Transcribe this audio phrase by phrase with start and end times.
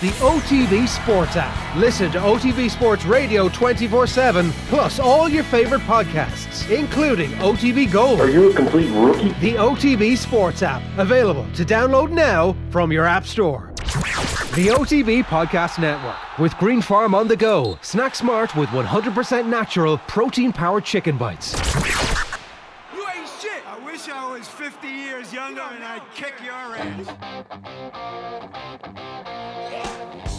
[0.00, 1.76] the OTB Sports app.
[1.76, 8.18] Listen to OTB Sports Radio 24 7, plus all your favorite podcasts, including OTB Gold.
[8.20, 9.28] Are you a complete rookie?
[9.40, 13.74] The OTB Sports app, available to download now from your App Store.
[14.54, 17.78] The OTB Podcast Network with Green Farm on the go.
[17.82, 21.52] Snack smart with 100% natural protein powered chicken bites.
[22.94, 23.62] You ain't shit.
[23.66, 27.10] I wish I was 50 years younger and I'd kick your ass.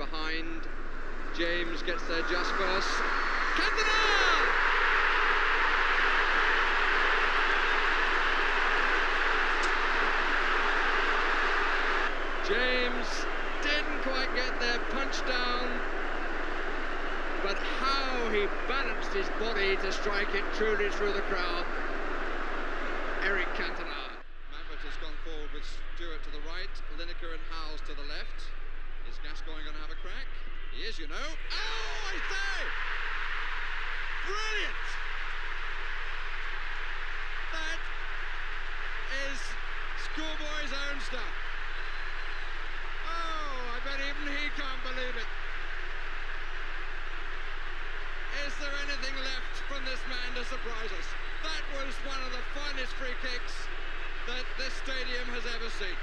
[0.00, 0.64] Behind.
[1.36, 2.88] James gets there just first.
[3.52, 4.00] Cantona!
[12.48, 13.06] James
[13.60, 15.68] didn't quite get there, punched down.
[17.42, 21.66] But how he balanced his body to strike it truly through the crowd.
[23.22, 24.16] Eric Cantona
[24.48, 28.48] Mampert has gone forward with Stewart to the right, Lineker and Howells to the left.
[29.08, 29.79] Is Gascoigne going crack?
[30.80, 31.28] Is, you know.
[31.28, 32.56] Oh, I say!
[34.24, 34.86] Brilliant!
[37.52, 37.80] That
[39.28, 39.38] is
[40.08, 41.34] schoolboy's own stuff.
[43.12, 45.28] Oh, I bet even he can't believe it.
[48.48, 51.08] Is there anything left from this man to surprise us?
[51.44, 53.68] That was one of the finest free kicks
[54.32, 55.98] that this stadium has ever seen.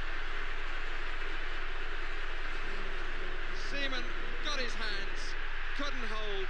[3.73, 4.06] Seaman
[4.48, 5.20] got his hands,
[5.76, 6.48] couldn't hold.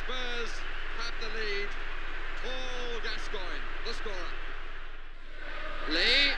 [0.00, 0.52] Spurs
[0.96, 1.68] have the lead.
[2.40, 4.32] Paul Gascoigne, the scorer.
[5.90, 6.32] Lee,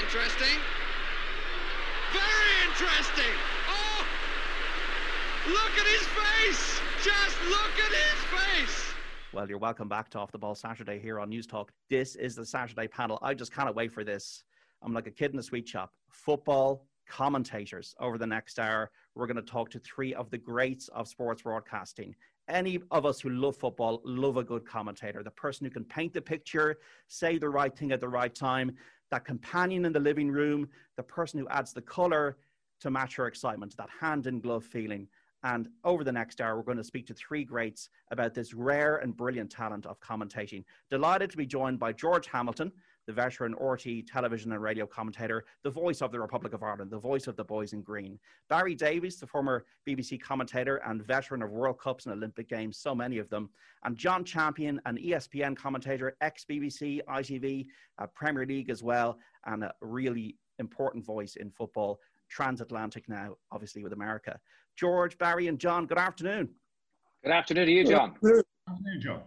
[0.00, 0.56] interesting.
[2.12, 3.34] Very interesting.
[3.68, 4.06] Oh,
[5.48, 6.80] look at his face.
[7.04, 8.94] Just look at his face.
[9.34, 11.68] Well, you're welcome back to Off the Ball Saturday here on Newstalk.
[11.90, 13.18] This is the Saturday panel.
[13.20, 14.44] I just cannot wait for this.
[14.82, 15.92] I'm like a kid in a sweet shop.
[16.08, 18.90] Football commentators over the next hour.
[19.14, 22.14] We're going to talk to three of the greats of sports broadcasting.
[22.48, 26.14] Any of us who love football love a good commentator, the person who can paint
[26.14, 26.78] the picture,
[27.08, 28.72] say the right thing at the right time,
[29.10, 32.36] that companion in the living room, the person who adds the color
[32.80, 35.06] to match her excitement, that hand in glove feeling.
[35.42, 38.96] And over the next hour, we're going to speak to three greats about this rare
[38.98, 40.64] and brilliant talent of commentating.
[40.90, 42.72] Delighted to be joined by George Hamilton,
[43.10, 46.98] the veteran RTÉ television and radio commentator, the voice of the Republic of Ireland, the
[46.98, 48.20] voice of the boys in green.
[48.48, 52.94] Barry Davies, the former BBC commentator and veteran of World Cups and Olympic Games, so
[52.94, 53.50] many of them.
[53.82, 57.66] And John Champion, an ESPN commentator, ex BBC, ITV,
[57.98, 63.82] uh, Premier League as well, and a really important voice in football transatlantic now, obviously
[63.82, 64.38] with America.
[64.76, 66.48] George, Barry, and John, good afternoon.
[67.24, 68.14] Good afternoon to you, John.
[68.22, 69.22] Good afternoon, John.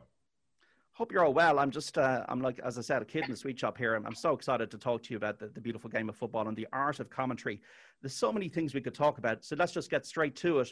[0.96, 1.58] Hope you're all well.
[1.58, 3.96] I'm just, uh, I'm like, as I said, a kid in the sweet shop here.
[3.96, 6.48] I'm, I'm so excited to talk to you about the, the beautiful game of football
[6.48, 7.60] and the art of commentary.
[8.02, 9.44] There's so many things we could talk about.
[9.44, 10.72] So let's just get straight to it.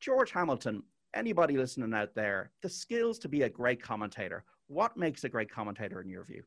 [0.00, 0.82] George Hamilton,
[1.14, 4.44] anybody listening out there, the skills to be a great commentator.
[4.66, 6.42] What makes a great commentator in your view?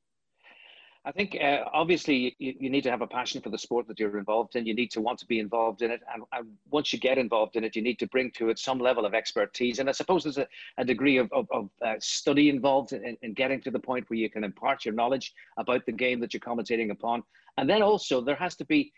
[1.04, 4.00] I think uh, obviously you, you, need to have a passion for the sport that
[4.00, 4.68] you're involved in.
[4.68, 6.02] You need to want to be involved in it.
[6.14, 8.78] And, and once you get involved in it, you need to bring to it some
[8.78, 9.80] level of expertise.
[9.80, 10.48] And I suppose there's a,
[10.78, 14.20] a degree of, of, of uh, study involved in, in, getting to the point where
[14.20, 17.24] you can impart your knowledge about the game that you're commentating upon.
[17.58, 18.94] And then also there has to be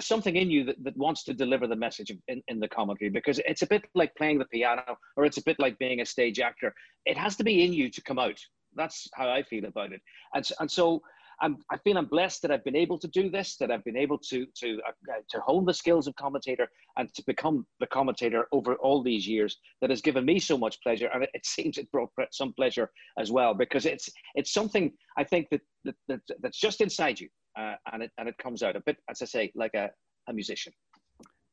[0.00, 3.40] something in you that, that wants to deliver the message in, in the commentary because
[3.46, 6.38] it's a bit like playing the piano or it's a bit like being a stage
[6.38, 6.72] actor.
[7.04, 8.38] It has to be in you to come out.
[8.76, 10.02] That's how I feel about it.
[10.34, 11.02] And, and so
[11.40, 13.96] I'm, I feel I'm blessed that I've been able to do this, that I've been
[13.96, 18.46] able to to uh, to hone the skills of commentator and to become the commentator
[18.52, 19.58] over all these years.
[19.80, 22.90] That has given me so much pleasure, and it, it seems it brought some pleasure
[23.18, 27.28] as well because it's it's something I think that, that, that that's just inside you,
[27.58, 29.90] uh, and it and it comes out a bit, as I say, like a,
[30.28, 30.72] a musician.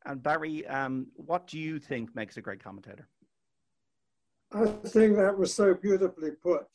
[0.08, 3.08] And Barry, um, what do you think makes a great commentator?
[4.52, 6.68] I think that was so beautifully put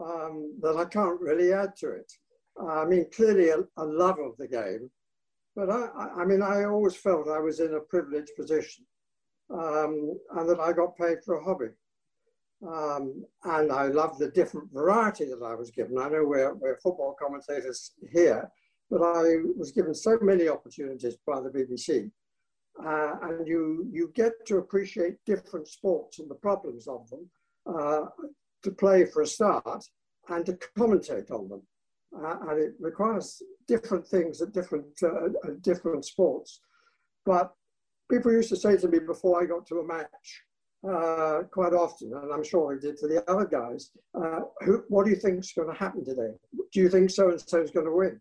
[0.00, 2.12] um, that I can't really add to it.
[2.60, 4.90] I mean, clearly a, a love of the game,
[5.56, 5.88] but I,
[6.18, 8.84] I, mean, I always felt I was in a privileged position
[9.50, 11.70] um, and that I got paid for a hobby.
[12.66, 15.98] Um, and I loved the different variety that I was given.
[15.98, 18.50] I know we're, we're football commentators here,
[18.90, 22.10] but I was given so many opportunities by the BBC.
[22.84, 27.28] Uh, and you, you get to appreciate different sports and the problems of them
[27.66, 28.06] uh,
[28.64, 29.84] to play for a start
[30.28, 31.62] and to commentate on them.
[32.16, 36.60] Uh, and it requires different things at different, uh, at different sports.
[37.26, 37.52] But
[38.10, 40.42] people used to say to me before I got to a match,
[40.88, 45.04] uh, quite often, and I'm sure I did to the other guys, uh, who, what
[45.04, 46.34] do you think is going to happen today?
[46.72, 48.20] Do you think so and so is going to win?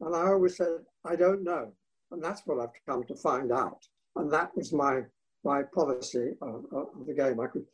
[0.00, 1.72] And I always said, I don't know.
[2.10, 3.78] And that's what I've come to find out.
[4.16, 5.00] And that was my,
[5.44, 7.40] my policy of, of the game.
[7.40, 7.64] I could,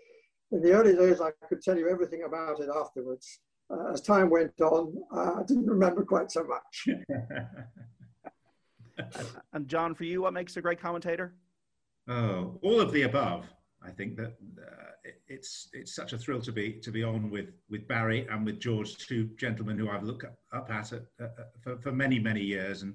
[0.52, 3.40] in the early days, I could tell you everything about it afterwards.
[3.70, 6.88] Uh, as time went on, uh, I didn't remember quite so much.
[9.52, 11.34] and John, for you, what makes a great commentator?
[12.08, 13.46] Oh, all of the above.
[13.82, 17.50] I think that uh, it's it's such a thrill to be to be on with
[17.70, 21.44] with Barry and with George, two gentlemen who I've looked up at it, uh, uh,
[21.62, 22.94] for, for many many years and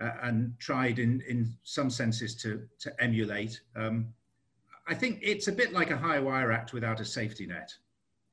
[0.00, 3.60] uh, and tried in in some senses to to emulate.
[3.76, 4.14] Um,
[4.90, 7.72] I think it's a bit like a high wire act without a safety net.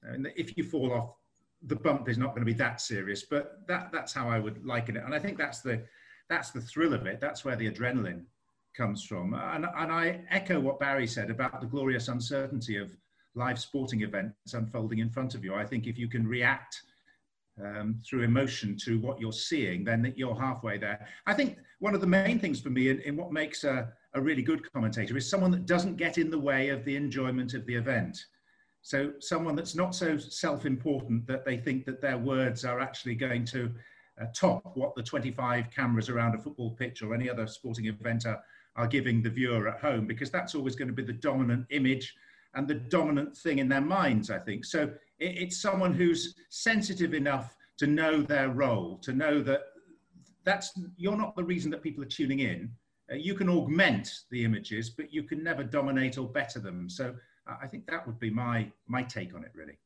[0.01, 1.13] And if you fall off,
[1.61, 3.23] the bump is not going to be that serious.
[3.23, 5.03] But that that's how I would liken it.
[5.05, 5.83] And I think that's the
[6.29, 7.21] that's the thrill of it.
[7.21, 8.23] That's where the adrenaline
[8.75, 9.35] comes from.
[9.35, 12.91] And, and I echo what Barry said about the glorious uncertainty of
[13.35, 15.53] live sporting events unfolding in front of you.
[15.53, 16.81] I think if you can react
[17.63, 21.07] um, through emotion to what you're seeing, then you're halfway there.
[21.25, 24.21] I think one of the main things for me in, in what makes a, a
[24.21, 27.65] really good commentator is someone that doesn't get in the way of the enjoyment of
[27.65, 28.25] the event.
[28.81, 33.45] So someone that's not so self-important that they think that their words are actually going
[33.45, 33.71] to
[34.19, 38.25] uh, top what the 25 cameras around a football pitch or any other sporting event
[38.25, 38.41] are,
[38.75, 42.15] are giving the viewer at home because that's always going to be the dominant image
[42.55, 44.65] and the dominant thing in their minds, I think.
[44.65, 44.83] So
[45.19, 49.61] it, it's someone who's sensitive enough to know their role, to know that
[50.43, 52.71] that's you're not the reason that people are tuning in.
[53.11, 56.89] Uh, you can augment the images, but you can never dominate or better them.
[56.89, 57.15] So
[57.47, 59.77] uh, I think that would be my my take on it, really.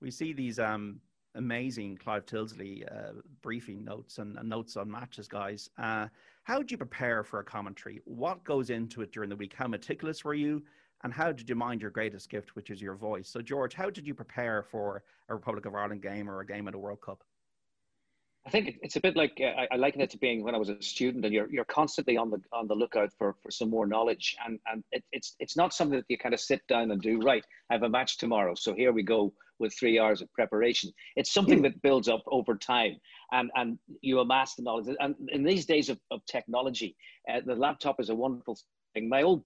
[0.00, 1.00] We see these um,
[1.34, 5.70] amazing Clive Tyldesley uh, briefing notes and, and, notes on matches, guys.
[5.78, 6.08] Uh,
[6.44, 8.00] how did you prepare for a commentary?
[8.04, 9.54] What goes into it during the week?
[9.56, 10.62] How meticulous were you?
[11.04, 13.28] And how did you mind your greatest gift, which is your voice?
[13.28, 16.68] So, George, how did you prepare for a Republic of Ireland game or a game
[16.68, 17.24] at a World Cup?
[18.44, 20.68] I think it's a bit like uh, I, liken it to being when I was
[20.68, 23.86] a student, and you're you're constantly on the on the lookout for for some more
[23.86, 27.00] knowledge, and and it, it's it's not something that you kind of sit down and
[27.00, 27.20] do.
[27.20, 30.90] Right, I have a match tomorrow, so here we go with three hours of preparation.
[31.14, 31.64] It's something hmm.
[31.64, 32.96] that builds up over time,
[33.30, 34.94] and and you amass the knowledge.
[34.98, 36.96] And in these days of, of technology,
[37.32, 38.58] uh, the laptop is a wonderful
[38.94, 39.08] thing.
[39.08, 39.44] My old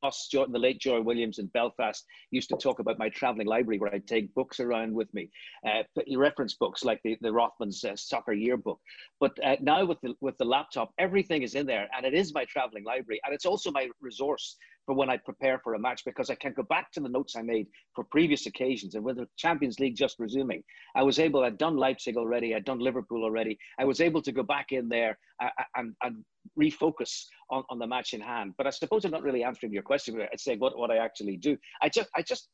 [0.00, 3.94] boss, the late Joy Williams in Belfast, used to talk about my traveling library where
[3.94, 5.30] I'd take books around with me,
[5.66, 5.82] uh,
[6.16, 8.80] reference books like the, the Rothmans uh, soccer yearbook.
[9.20, 12.34] But uh, now with the, with the laptop, everything is in there and it is
[12.34, 13.20] my traveling library.
[13.24, 14.56] And it's also my resource
[14.88, 17.36] for when I prepare for a match because I can go back to the notes
[17.36, 18.94] I made for previous occasions.
[18.94, 20.64] And with the Champions League just resuming,
[20.96, 23.58] I was able, I'd done Leipzig already, I'd done Liverpool already.
[23.78, 26.24] I was able to go back in there uh, uh, and, and
[26.58, 28.54] refocus on, on the match in hand.
[28.56, 30.18] But I suppose I'm not really answering your question.
[30.22, 31.58] I'd say what, what I actually do.
[31.82, 32.48] I just, I just,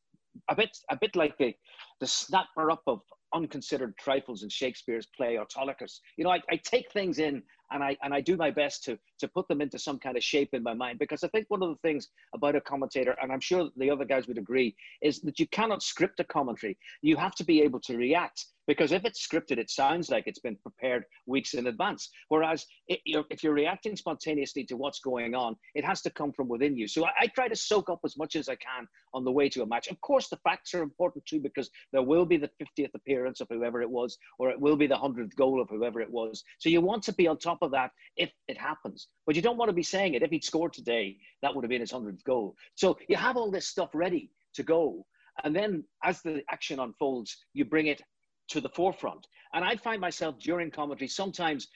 [0.49, 1.53] a bit, a bit like the,
[2.01, 2.99] the snapper up of
[3.35, 5.99] unconsidered trifles in Shakespeare's play Autolycus.
[6.17, 8.97] You know, I, I take things in and I and I do my best to
[9.19, 11.61] to put them into some kind of shape in my mind because I think one
[11.61, 15.19] of the things about a commentator, and I'm sure the other guys would agree, is
[15.21, 16.77] that you cannot script a commentary.
[17.01, 20.39] You have to be able to react because if it's scripted, it sounds like it's
[20.39, 22.09] been prepared weeks in advance.
[22.29, 26.31] Whereas it, you're, if you're reacting spontaneously to what's going on, it has to come
[26.31, 26.87] from within you.
[26.87, 29.49] So I, I, try to soak up as much as I can on the way
[29.49, 29.87] to a match.
[29.87, 33.47] Of course, the facts are important too because there will be the 50th appearance of
[33.49, 36.43] whoever it was, or it will be the 100th goal of whoever it was.
[36.59, 39.07] So you want to be on top of that if it happens.
[39.25, 40.23] But you don't want to be saying it.
[40.23, 42.55] If he'd scored today, that would have been his 100th goal.
[42.75, 45.05] So you have all this stuff ready to go.
[45.43, 48.01] And then as the action unfolds, you bring it
[48.49, 49.27] to the forefront.
[49.53, 51.67] And I find myself during commentary, sometimes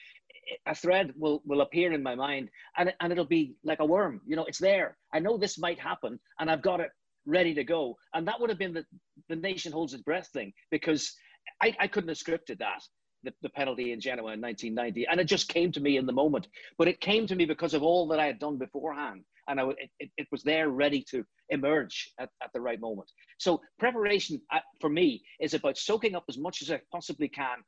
[0.66, 4.20] a thread will, will appear in my mind and, and it'll be like a worm.
[4.26, 4.96] You know, it's there.
[5.12, 6.90] I know this might happen and I've got it
[7.26, 7.96] ready to go.
[8.14, 8.84] And that would have been the,
[9.28, 11.14] the nation holds its breath thing because
[11.62, 12.82] I, I couldn't have scripted that
[13.22, 15.06] the, the penalty in Genoa in 1990.
[15.10, 16.48] And it just came to me in the moment.
[16.78, 19.24] But it came to me because of all that I had done beforehand.
[19.48, 19.68] And I,
[19.98, 23.10] it, it was there ready to emerge at, at the right moment.
[23.38, 27.58] So preparation uh, for me is about soaking up as much as I possibly can,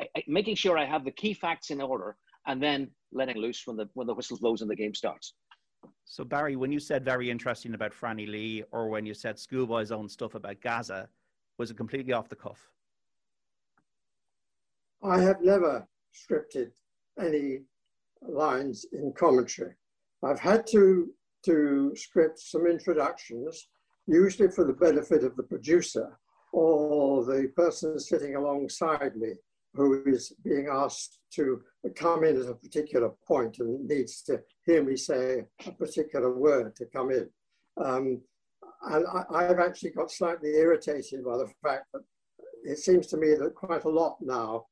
[0.00, 2.16] uh, making sure I have the key facts in order,
[2.46, 5.34] and then letting loose when the, when the whistle blows and the game starts.
[6.04, 9.92] So Barry, when you said very interesting about Franny Lee, or when you said Schoolboy's
[9.92, 11.08] own stuff about Gaza,
[11.58, 12.70] was it completely off the cuff?
[15.04, 16.70] I have never scripted
[17.20, 17.60] any
[18.22, 19.74] lines in commentary.
[20.22, 21.10] I've had to,
[21.44, 23.68] to script some introductions,
[24.06, 26.18] usually for the benefit of the producer
[26.52, 29.34] or the person sitting alongside me
[29.74, 31.60] who is being asked to
[31.96, 36.74] come in at a particular point and needs to hear me say a particular word
[36.76, 37.28] to come in.
[37.76, 38.22] Um,
[38.86, 42.02] and I, have actually got slightly irritated by the fact that
[42.64, 44.66] it seems to me that quite a lot now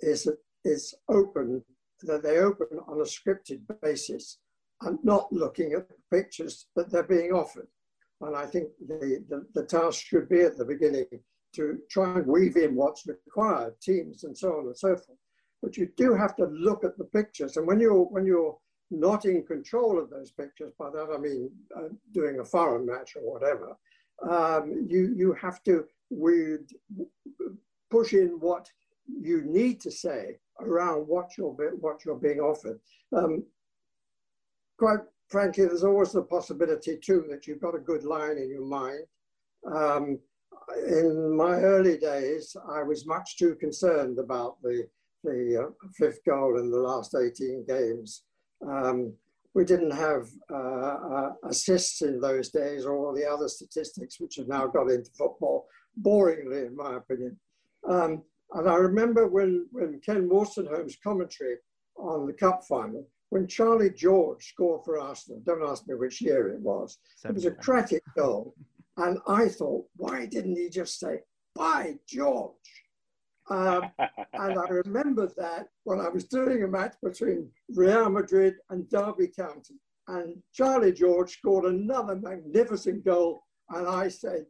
[0.00, 0.28] is,
[0.64, 1.62] is open,
[2.02, 4.38] that they open on a scripted basis
[4.82, 7.68] and not looking at the pictures that they're being offered.
[8.20, 11.06] And I think the, the, the task should be at the beginning
[11.54, 15.18] to try and weave in what's required, teams and so on and so forth.
[15.62, 17.56] But you do have to look at the pictures.
[17.56, 18.56] And when you're, when you're
[18.90, 23.16] not in control of those pictures, by that I mean uh, doing a foreign match
[23.16, 23.76] or whatever,
[24.28, 26.60] um, you, you have to weed,
[27.90, 28.68] push in what
[29.08, 32.78] you need to say around what you're, what you're being offered.
[33.16, 33.44] Um,
[34.78, 38.64] quite frankly, there's always the possibility too that you've got a good line in your
[38.64, 39.04] mind.
[39.72, 40.18] Um,
[40.86, 44.86] in my early days, I was much too concerned about the,
[45.24, 48.24] the uh, fifth goal in the last 18 games.
[48.66, 49.14] Um,
[49.54, 54.36] we didn't have uh, uh, assists in those days or all the other statistics which
[54.36, 55.66] have now got into football,
[56.00, 57.38] boringly in my opinion.
[57.88, 58.22] Um,
[58.54, 61.56] and I remember when, when Ken Wolstenholme's commentary
[61.96, 66.48] on the cup final, when Charlie George scored for Arsenal, don't ask me which year
[66.48, 68.54] it was, it was a cracking goal.
[68.96, 71.20] And I thought, why didn't he just say,
[71.54, 72.54] by George?
[73.50, 78.88] Um, and I remember that when I was doing a match between Real Madrid and
[78.88, 79.74] Derby County.
[80.08, 83.42] And Charlie George scored another magnificent goal.
[83.68, 84.46] And I said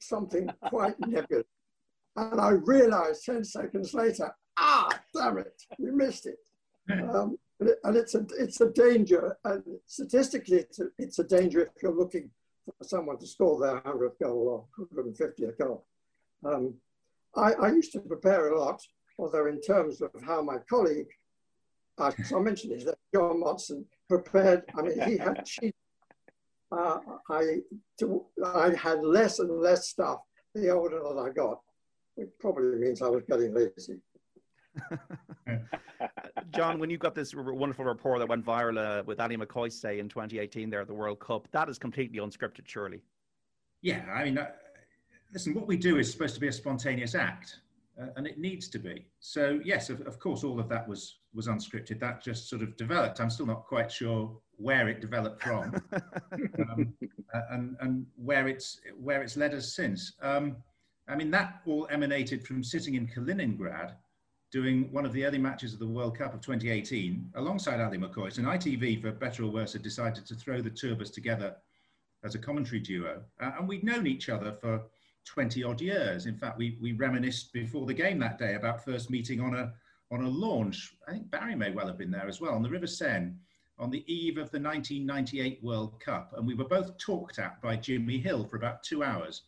[0.00, 1.46] something quite nebulous.
[2.16, 6.38] And I realized 10 seconds later, ah, damn it, we missed it.
[6.90, 9.36] Um, and it's a, it's a danger.
[9.44, 12.30] And statistically, it's a, it's a danger if you're looking
[12.66, 15.84] for someone to score their 100th goal or 150th goal.
[16.44, 16.74] Um,
[17.36, 18.82] I, I, used to prepare a lot,
[19.18, 21.08] although in terms of how my colleague,
[21.98, 25.76] uh, I mentioned this, that John Motson, prepared, I mean, he had sheets.
[26.70, 26.98] Uh,
[27.30, 27.58] I,
[28.00, 30.20] to, I had less and less stuff
[30.54, 31.60] the older that I got,
[32.14, 34.00] which probably means I was getting lazy.
[36.50, 40.08] John, when you got this wonderful report that went viral uh, with Ally McCoist in
[40.08, 43.00] 2018 there at the World Cup, that is completely unscripted, surely.
[43.82, 44.50] Yeah, I mean, uh,
[45.32, 47.58] listen, what we do is supposed to be a spontaneous act,
[48.00, 49.06] uh, and it needs to be.
[49.20, 52.00] So yes, of, of, course, all of that was was unscripted.
[52.00, 53.20] That just sort of developed.
[53.20, 56.94] I'm still not quite sure where it developed from, um,
[57.34, 60.14] uh, and and where it's where it's led us since.
[60.22, 60.56] Um,
[61.08, 63.94] I mean, that all emanated from sitting in Kaliningrad
[64.50, 68.38] doing one of the early matches of the World Cup of 2018 alongside Ally McCoist.
[68.38, 71.56] And ITV, for better or worse, had decided to throw the two of us together
[72.22, 73.22] as a commentary duo.
[73.40, 74.82] Uh, and we'd known each other for
[75.26, 76.26] 20 odd years.
[76.26, 79.72] In fact, we, we reminisced before the game that day about first meeting on a,
[80.12, 80.94] on a launch.
[81.08, 83.34] I think Barry may well have been there as well, on the River Seine
[83.78, 86.32] on the eve of the 1998 World Cup.
[86.36, 89.42] And we were both talked at by Jimmy Hill for about two hours.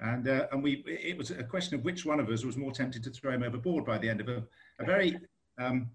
[0.00, 2.72] And, uh, and we, it was a question of which one of us was more
[2.72, 4.44] tempted to throw him overboard by the end of a,
[4.78, 5.18] a very
[5.58, 5.90] um,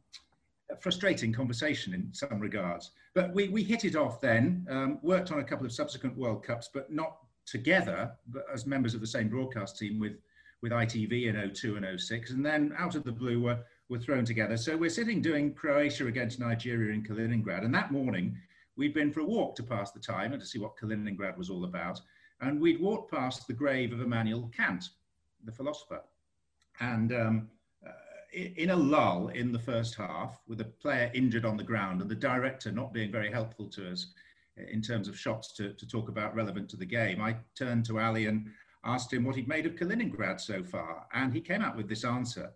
[0.79, 2.91] frustrating conversation in some regards.
[3.13, 6.43] But we, we hit it off then, um, worked on a couple of subsequent World
[6.43, 10.17] Cups, but not together, but as members of the same broadcast team with,
[10.61, 12.31] with ITV in 02 and 06.
[12.31, 14.57] And then out of the blue were, were thrown together.
[14.57, 17.63] So we're sitting doing Croatia against Nigeria in Kaliningrad.
[17.63, 18.37] And that morning,
[18.75, 21.49] we'd been for a walk to pass the time and to see what Kaliningrad was
[21.49, 22.01] all about
[22.43, 24.89] and we'd walked past the grave of Immanuel Kant,
[25.45, 26.01] the philosopher.
[26.79, 27.49] And um,
[27.85, 27.91] uh,
[28.33, 32.09] in a lull in the first half, with a player injured on the ground and
[32.09, 34.07] the director not being very helpful to us
[34.57, 37.99] in terms of shots to, to talk about relevant to the game, I turned to
[37.99, 38.47] Ally and
[38.83, 41.05] asked him what he'd made of Kaliningrad so far.
[41.13, 42.51] And he came out with this answer,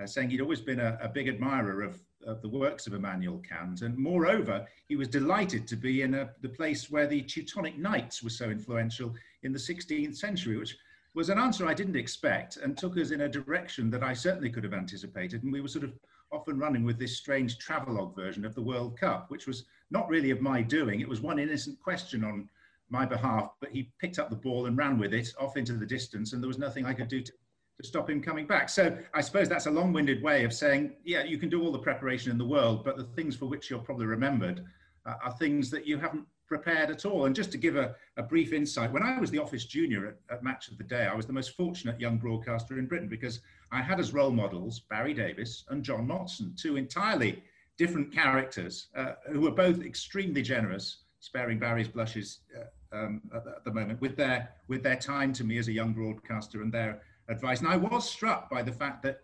[0.00, 3.42] uh, saying he'd always been a, a big admirer of of the works of Immanuel
[3.48, 3.82] Kant.
[3.82, 8.22] And moreover, he was delighted to be in a, the place where the Teutonic Knights
[8.22, 10.76] were so influential in the 16th century, which
[11.14, 14.50] was an answer I didn't expect and took us in a direction that I certainly
[14.50, 15.42] could have anticipated.
[15.42, 15.92] And we were sort of
[16.30, 20.08] off and running with this strange travelogue version of the World Cup, which was not
[20.08, 21.00] really of my doing.
[21.00, 22.48] It was one innocent question on
[22.88, 25.86] my behalf, but he picked up the ball and ran with it off into the
[25.86, 27.32] distance, and there was nothing I could do to
[27.80, 28.68] to stop him coming back.
[28.68, 31.78] So I suppose that's a long-winded way of saying, yeah, you can do all the
[31.78, 34.64] preparation in the world, but the things for which you're probably remembered
[35.06, 37.24] uh, are things that you haven't prepared at all.
[37.24, 40.16] And just to give a, a brief insight, when I was the office junior at,
[40.30, 43.40] at, Match of the Day, I was the most fortunate young broadcaster in Britain because
[43.70, 47.42] I had as role models Barry Davies and John Motson, two entirely
[47.78, 53.64] different characters uh, who were both extremely generous, sparing Barry's blushes uh, um, at, at,
[53.64, 57.00] the moment, with their with their time to me as a young broadcaster and their
[57.30, 57.60] advice.
[57.60, 59.20] And I was struck by the fact that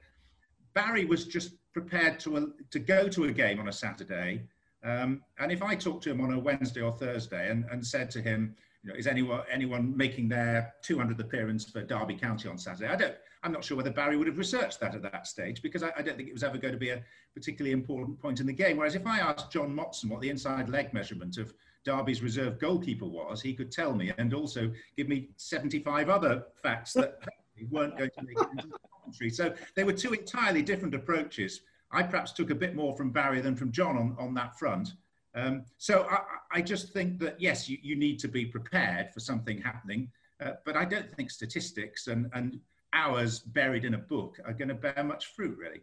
[0.72, 4.44] Barry was just prepared to uh, to go to a game on a Saturday,
[4.84, 8.10] um, and if I talked to him on a Wednesday or Thursday and, and said
[8.12, 12.58] to him, you know, is anyone anyone making their 200th appearance for Derby County on
[12.58, 12.88] Saturday?
[12.88, 13.14] I don't.
[13.42, 16.02] I'm not sure whether Barry would have researched that at that stage because I, I,
[16.02, 17.04] don't think it was ever going to be a
[17.34, 18.76] particularly important point in the game.
[18.76, 21.54] Whereas if I asked John Motson what the inside leg measurement of
[21.84, 26.92] Derby's reserve goalkeeper was, he could tell me and also give me 75 other facts
[26.94, 27.20] that
[27.70, 29.30] weren't going to make it into the commentary.
[29.30, 31.60] So they were two entirely different approaches.
[31.90, 34.92] I perhaps took a bit more from Barry than from John on, on that front.
[35.34, 36.20] Um, so I,
[36.58, 40.10] I, just think that, yes, you, you need to be prepared for something happening,
[40.44, 42.58] uh, but I don't think statistics and, and
[42.92, 45.80] hours buried in a book are going to bear much fruit, really.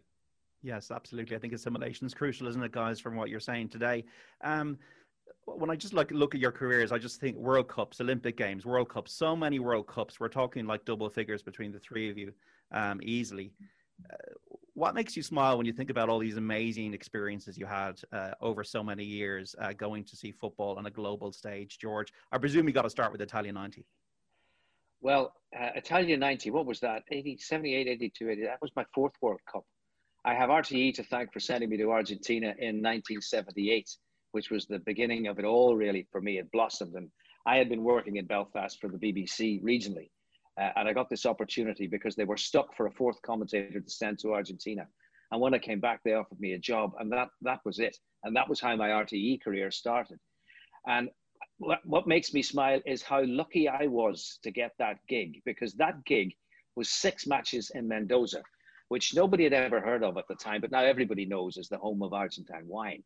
[0.62, 1.36] Yes, absolutely.
[1.36, 4.04] I think assimilation is crucial, isn't it, guys, from what you're saying today?
[4.42, 4.78] Um,
[5.44, 8.66] when I just like look at your careers, I just think World Cups, Olympic Games,
[8.66, 10.18] World Cups, so many World Cups.
[10.18, 12.32] We're talking like double figures between the three of you,
[12.72, 13.52] um, easily.
[14.12, 14.16] Uh,
[14.76, 18.32] what makes you smile when you think about all these amazing experiences you had uh,
[18.42, 22.12] over so many years uh, going to see football on a global stage, George?
[22.30, 23.86] I presume you got to start with Italia 90.
[25.00, 27.04] Well, uh, Italia 90, what was that?
[27.10, 29.64] 80, 78, 82, 80, that was my fourth World Cup.
[30.26, 33.88] I have RTE to thank for sending me to Argentina in 1978,
[34.32, 36.36] which was the beginning of it all, really, for me.
[36.36, 36.96] It blossomed.
[36.96, 37.08] And
[37.46, 40.10] I had been working in Belfast for the BBC regionally.
[40.60, 43.90] Uh, and I got this opportunity because they were stuck for a fourth commentator to
[43.90, 44.86] send to Argentina.
[45.30, 47.96] And when I came back, they offered me a job, and that, that was it.
[48.24, 50.18] And that was how my RTE career started.
[50.86, 51.10] And
[51.58, 55.74] what, what makes me smile is how lucky I was to get that gig because
[55.74, 56.32] that gig
[56.76, 58.42] was six matches in Mendoza,
[58.88, 61.78] which nobody had ever heard of at the time, but now everybody knows is the
[61.78, 63.02] home of Argentine wine.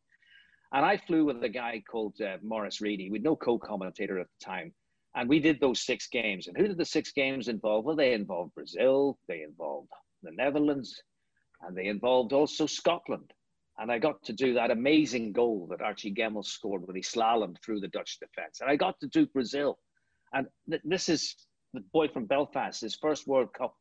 [0.73, 4.45] And I flew with a guy called uh, Maurice Reedy, with no co-commentator at the
[4.45, 4.73] time,
[5.15, 6.47] and we did those six games.
[6.47, 7.85] And who did the six games involve?
[7.85, 9.89] Well, they involved Brazil, they involved
[10.23, 11.03] the Netherlands,
[11.63, 13.33] and they involved also Scotland.
[13.79, 17.57] And I got to do that amazing goal that Archie Gemmill scored when he slalomed
[17.65, 18.61] through the Dutch defence.
[18.61, 19.79] And I got to do Brazil.
[20.33, 21.35] And th- this is
[21.73, 23.75] the boy from Belfast, his first World Cup.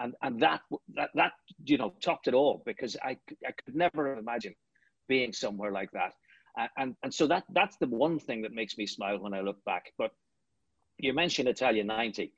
[0.00, 0.62] And, and that,
[0.96, 1.32] that, that,
[1.64, 3.16] you know, topped it all because I,
[3.46, 4.56] I could never have imagined
[5.08, 6.14] being somewhere like that.
[6.56, 9.40] And, and, and so that, that's the one thing that makes me smile when I
[9.40, 9.92] look back.
[9.96, 10.10] But
[10.98, 12.32] you mentioned Italia 90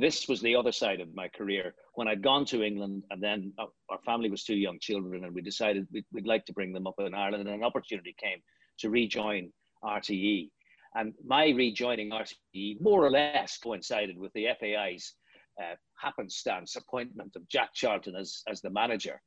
[0.00, 3.52] this was the other side of my career when I'd gone to England and then
[3.58, 6.72] uh, our family was two young children and we decided we'd, we'd, like to bring
[6.72, 8.38] them up in Ireland and an opportunity came
[8.80, 9.52] to rejoin
[9.84, 10.50] RTE.
[10.96, 15.14] And my rejoining RTE more or less coincided with the FAI's
[15.62, 19.20] uh, happenstance appointment of Jack Charlton as, as the manager.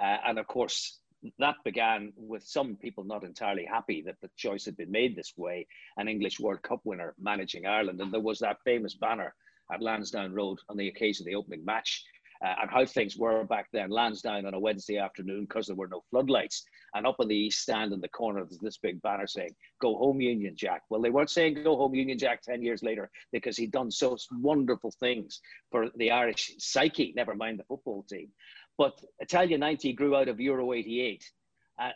[0.00, 1.00] Uh, and of course,
[1.38, 5.34] that began with some people not entirely happy that the choice had been made this
[5.36, 8.00] way an English World Cup winner managing Ireland.
[8.00, 9.34] And there was that famous banner
[9.72, 12.04] at Lansdowne Road on the occasion of the opening match.
[12.44, 13.88] Uh, and how things were back then.
[13.88, 16.64] Lansdowne on a Wednesday afternoon because there were no floodlights.
[16.92, 19.96] And up on the east stand in the corner, there's this big banner saying, Go
[19.96, 20.82] home, Union Jack.
[20.90, 24.16] Well, they weren't saying go home, Union Jack 10 years later because he'd done so
[24.32, 28.28] wonderful things for the Irish psyche, never mind the football team.
[28.78, 31.24] But Italia 90 grew out of Euro 88.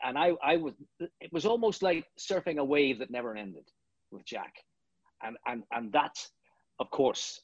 [0.04, 3.68] and I, I was, it was almost like surfing a wave that never ended
[4.10, 4.54] with Jack.
[5.22, 6.14] And, and, and that,
[6.78, 7.40] of course,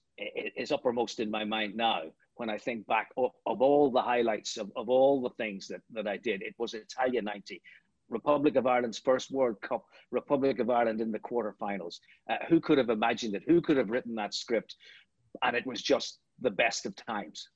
[0.56, 2.02] is uppermost in my mind now
[2.36, 5.80] when I think back of, of all the highlights of, of all the things that,
[5.92, 6.42] that I did.
[6.42, 7.60] It was Italia 90,
[8.08, 11.96] Republic of Ireland's first World Cup, Republic of Ireland in the quarterfinals.
[12.30, 13.42] Uh, who could have imagined it?
[13.46, 14.76] Who could have written that script?
[15.42, 17.48] And it was just the best of times.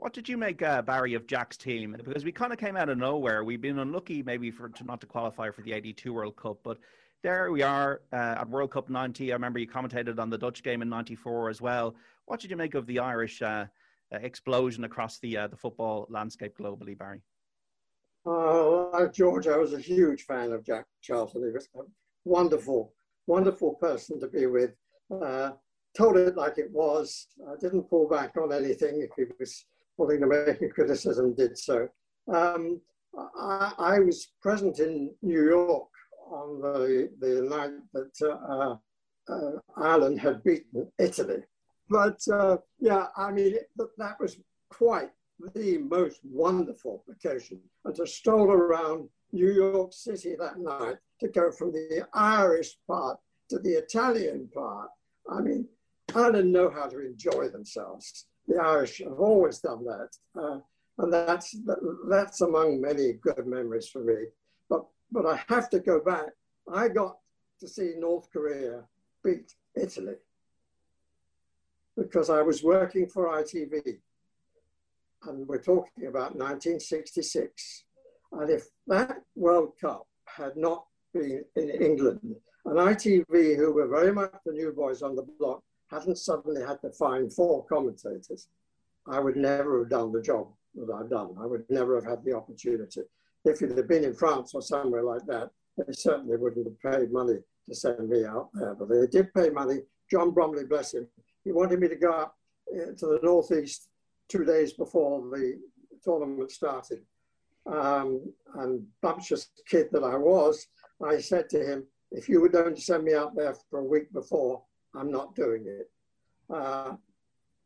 [0.00, 1.94] What did you make, uh, Barry, of Jack's team?
[2.02, 3.44] Because we kind of came out of nowhere.
[3.44, 6.78] We've been unlucky, maybe, for to not to qualify for the '82 World Cup, but
[7.22, 9.30] there we are uh, at World Cup 90.
[9.30, 11.94] I remember you commentated on the Dutch game in 94 as well.
[12.24, 13.66] What did you make of the Irish uh,
[14.10, 17.20] uh explosion across the, uh, the football landscape globally, Barry?
[18.24, 21.44] Uh, like George, I was a huge fan of Jack Charlton.
[21.44, 21.80] He was a
[22.24, 22.94] wonderful,
[23.26, 24.72] wonderful person to be with.
[25.12, 25.50] Uh,
[25.94, 27.26] told it like it was.
[27.46, 29.02] I didn't pull back on anything.
[29.02, 29.66] If he was
[30.00, 31.88] willing to make a criticism, did so.
[32.32, 32.80] Um,
[33.38, 35.88] I, I, was present in New York
[36.30, 38.76] on the, the night that uh,
[39.32, 41.42] uh, Ireland had beaten Italy.
[41.90, 43.56] But uh, yeah, I mean,
[43.98, 44.38] that was
[44.70, 45.10] quite
[45.54, 47.60] the most wonderful occasion.
[47.84, 53.18] And to stroll around New York City that night, to go from the Irish part
[53.50, 54.88] to the Italian part,
[55.30, 55.66] I mean,
[56.14, 58.26] Ireland know how to enjoy themselves.
[58.48, 60.16] The Irish have always done that.
[60.38, 60.60] Uh,
[60.98, 61.56] and that's,
[62.08, 64.26] that's among many good memories for me.
[64.68, 66.30] But but I have to go back.
[66.72, 67.16] I got
[67.60, 68.84] to see North Korea
[69.24, 70.14] beat Italy
[71.96, 73.98] because I was working for ITV.
[75.26, 77.84] And we're talking about 1966.
[78.32, 84.12] And if that World Cup had not been in England, and ITV, who were very
[84.12, 88.48] much the new boys on the block, hadn't suddenly had to find four commentators,
[89.06, 91.34] I would never have done the job that I've done.
[91.40, 93.02] I would never have had the opportunity.
[93.44, 97.12] If it had been in France or somewhere like that, they certainly wouldn't have paid
[97.12, 98.74] money to send me out there.
[98.74, 99.80] But they did pay money.
[100.10, 101.06] John Bromley, bless him,
[101.44, 102.36] he wanted me to go up
[102.74, 103.88] uh, to the northeast
[104.28, 105.58] two days before the
[106.04, 107.00] tournament started.
[107.66, 110.66] Um, and bumptious kid that I was,
[111.04, 113.84] I said to him, if you were going to send me out there for a
[113.84, 114.62] week before,
[114.94, 115.90] I'm not doing it.
[116.48, 116.94] Uh,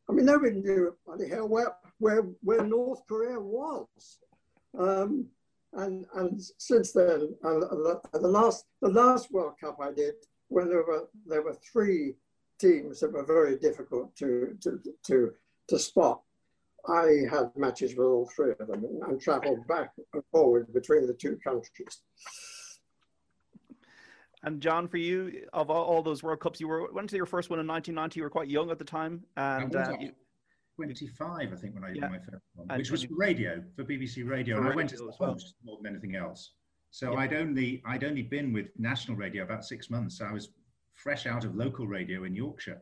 [0.09, 4.19] I mean, nobody knew bloody hell where, where, where North Korea was.
[4.79, 5.27] Um,
[5.73, 10.15] and, and since then, and the, last, the last World Cup I did,
[10.49, 12.15] when there were, there were three
[12.59, 15.33] teams that were very difficult to, to, to,
[15.69, 16.21] to spot,
[16.87, 21.07] I had matches with all three of them and, and traveled back and forward between
[21.07, 22.03] the two countries.
[24.45, 27.27] And John, for you, of all, all, those World Cups, you were went to your
[27.27, 28.21] first one in 1990.
[28.21, 30.13] You were quite young at the time, and uh, you,
[30.77, 34.29] 25, I think, when I did my first one, which was for radio for BBC
[34.29, 35.33] Radio, and I went to the well.
[35.33, 36.51] host more than anything else.
[36.91, 37.19] So yeah.
[37.19, 40.19] I'd only I'd only been with national radio about six months.
[40.19, 40.51] So I was
[40.95, 42.81] fresh out of local radio in Yorkshire,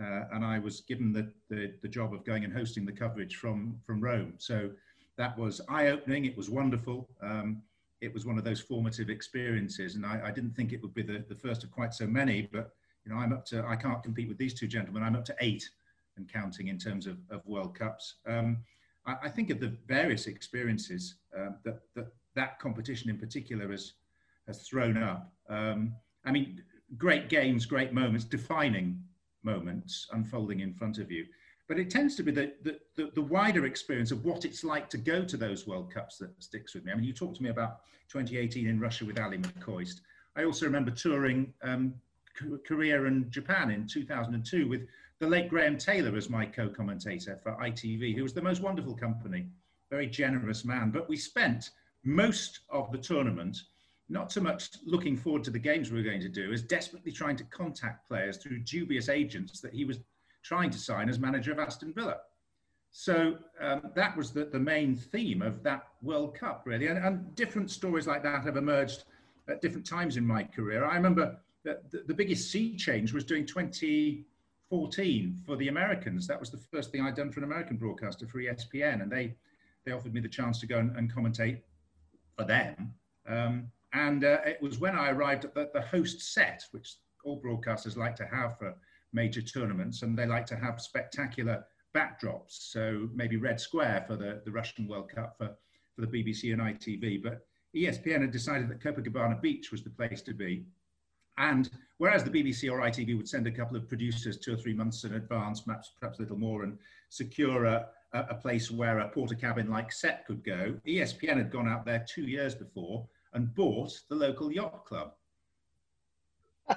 [0.00, 3.36] uh, and I was given the, the, the job of going and hosting the coverage
[3.36, 4.34] from from Rome.
[4.38, 4.70] So
[5.16, 6.24] that was eye opening.
[6.24, 7.08] It was wonderful.
[7.22, 7.62] Um,
[8.00, 11.02] it was one of those formative experiences, and I, I, didn't think it would be
[11.02, 12.48] the, the first of quite so many.
[12.50, 12.72] But
[13.04, 15.02] you know, I'm up to I can't compete with these two gentlemen.
[15.02, 15.68] I'm up to eight
[16.16, 18.16] and counting in terms of, of World Cups.
[18.26, 18.58] Um,
[19.06, 23.94] I, I, think of the various experiences uh, that, that that competition in particular has
[24.46, 25.32] has thrown up.
[25.48, 26.62] Um, I mean,
[26.96, 29.02] great games, great moments, defining
[29.42, 31.26] moments unfolding in front of you.
[31.70, 34.98] But it tends to be the, the, the, wider experience of what it's like to
[34.98, 36.90] go to those World Cups that sticks with me.
[36.90, 40.00] I mean, you talked to me about 2018 in Russia with Ally McCoist.
[40.34, 41.94] I also remember touring um,
[42.66, 44.88] Korea and Japan in 2002 with
[45.20, 49.46] the late Graham Taylor as my co-commentator for ITV, who was the most wonderful company,
[49.90, 50.90] very generous man.
[50.90, 51.70] But we spent
[52.02, 53.62] most of the tournament
[54.08, 57.12] not so much looking forward to the games we were going to do as desperately
[57.12, 60.00] trying to contact players through dubious agents that he was
[60.42, 62.18] trying to sign as manager of Aston Villa.
[62.92, 66.88] So um, that was the, the main theme of that World Cup, really.
[66.88, 69.04] And, and, different stories like that have emerged
[69.48, 70.84] at different times in my career.
[70.84, 76.26] I remember that the, the biggest sea change was doing 2014 for the Americans.
[76.26, 79.02] That was the first thing I'd done for an American broadcaster for ESPN.
[79.02, 79.36] And they,
[79.84, 81.60] they offered me the chance to go and, and commentate
[82.36, 82.92] for them.
[83.28, 87.40] Um, and uh, it was when I arrived at the, the, host set, which all
[87.40, 88.74] broadcasters like to have for
[89.12, 92.70] major tournaments, and they like to have spectacular backdrops.
[92.70, 95.50] So maybe Red Square for the, the Russian World Cup for,
[95.94, 97.22] for the BBC and ITV.
[97.22, 100.64] But ESPN had decided that Copacabana Beach was the place to be.
[101.38, 104.74] And whereas the BBC or ITV would send a couple of producers two or three
[104.74, 109.08] months in advance, perhaps, perhaps a little more, and secure a, a place where a
[109.08, 113.54] porter cabin like set could go, ESPN had gone out there two years before and
[113.54, 115.12] bought the local yacht club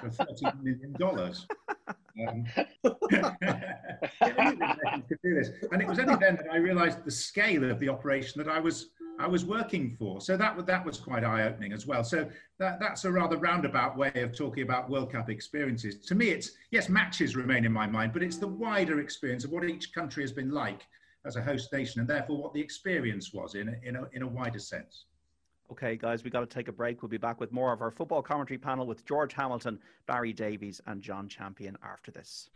[0.00, 0.94] for $13 million.
[1.88, 2.46] Um,
[2.84, 3.02] and
[5.82, 8.90] it was only then that I realized the scale of the operation that I was
[9.18, 10.20] I was working for.
[10.20, 12.02] So that that was quite eye-opening as well.
[12.02, 15.98] So that, that's a rather roundabout way of talking about World Cup experiences.
[16.06, 19.52] To me, it's yes, matches remain in my mind, but it's the wider experience of
[19.52, 20.82] what each country has been like
[21.26, 24.22] as a host nation, and therefore what the experience was in a, in a, in
[24.22, 25.06] a wider sense.
[25.72, 27.02] Okay, guys, we got to take a break.
[27.02, 30.80] We'll be back with more of our football commentary panel with George Hamilton, Barry Davies,
[30.86, 32.50] and John Champion after this.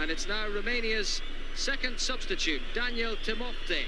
[0.00, 1.20] And it's now Romania's
[1.56, 3.84] second substitute, Daniel Timofte,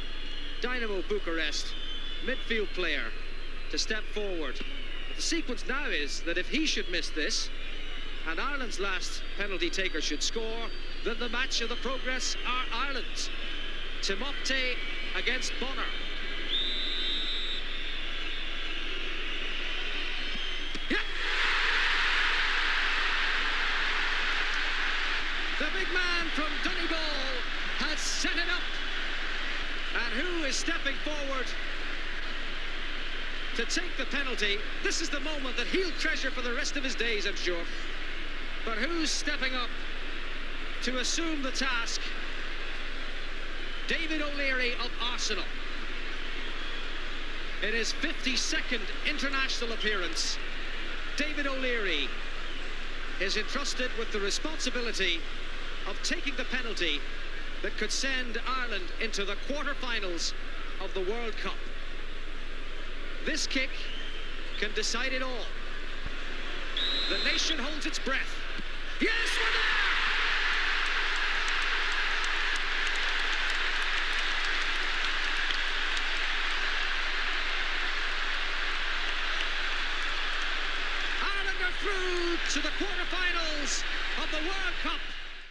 [0.61, 1.67] Dinamo Bucharest,
[2.27, 3.05] midfield player,
[3.71, 4.59] to step forward.
[5.15, 7.49] The sequence now is that if he should miss this,
[8.29, 10.69] and Ireland's last penalty taker should score,
[11.05, 13.31] then the match of the progress are Ireland's.
[14.03, 14.75] Timofte
[15.17, 15.89] against Bonner.
[25.85, 26.99] Big man from Donegal
[27.79, 28.63] has set it up.
[29.95, 31.47] And who is stepping forward
[33.57, 34.59] to take the penalty?
[34.83, 37.65] This is the moment that he'll treasure for the rest of his days, I'm sure.
[38.65, 39.69] But who's stepping up
[40.83, 42.01] to assume the task?
[43.87, 45.45] David O'Leary of Arsenal.
[47.63, 50.39] In his 52nd international appearance,
[51.17, 52.09] David O'Leary
[53.21, 55.21] is entrusted with the responsibility
[55.89, 57.01] of taking the penalty
[57.63, 60.35] that could send Ireland into the quarter-finals
[60.83, 61.57] of the World Cup.
[63.25, 63.71] This kick
[64.59, 65.47] can decide it all.
[67.11, 68.35] The nation holds its breath.
[69.01, 69.61] Yes, we're there!
[82.51, 83.83] To the quarter-finals
[84.23, 85.01] of the World Cup.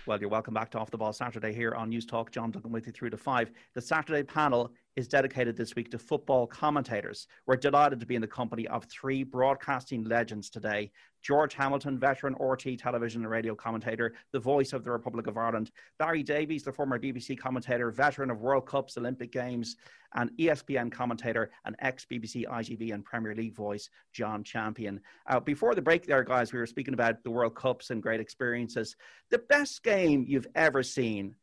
[0.06, 2.30] Well, you're welcome back to Off the Ball Saturday here on Newstalk.
[2.30, 3.50] John Duncan with you through to five.
[3.74, 7.28] The Saturday panel is dedicated this week to football commentators.
[7.48, 10.92] We're delighted to be in the company of three broadcasting legends today.
[11.22, 15.72] George Hamilton, veteran RTÉ television and radio commentator, the voice of the Republic of Ireland.
[15.98, 19.78] Barry Davies, the former BBC commentator, veteran of World Cups, Olympic Games,
[20.16, 25.00] and ESPN commentator, and ex BBC, ITV, and Premier League voice, John Champion.
[25.28, 28.20] Uh, before the break, there, guys, we were speaking about the World Cups and great
[28.20, 28.96] experiences.
[29.32, 31.36] The best game you've ever seen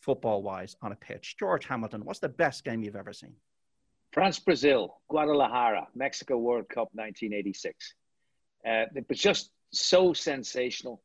[0.00, 1.36] football wise on a pitch?
[1.38, 3.34] George Hamilton, what's the best game you've ever seen?
[4.12, 7.94] France Brazil, Guadalajara, Mexico World Cup 1986.
[8.66, 11.02] Uh, it was just so sensational.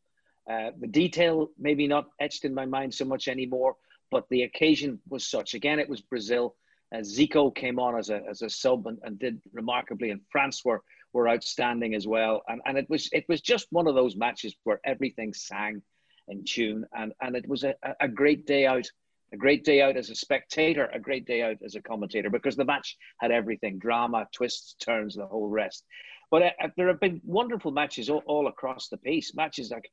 [0.49, 3.75] Uh, the detail maybe not etched in my mind so much anymore,
[4.11, 5.53] but the occasion was such.
[5.53, 6.55] Again, it was Brazil.
[6.93, 10.63] Uh, Zico came on as a, as a sub and, and did remarkably, and France
[10.63, 10.81] were
[11.13, 12.43] were outstanding as well.
[12.47, 15.81] And, and it was it was just one of those matches where everything sang
[16.27, 18.85] in tune, and and it was a, a great day out,
[19.33, 22.55] a great day out as a spectator, a great day out as a commentator because
[22.55, 25.85] the match had everything: drama, twists, turns, the whole rest.
[26.31, 29.35] But uh, uh, there have been wonderful matches all, all, across the piece.
[29.35, 29.89] Matches like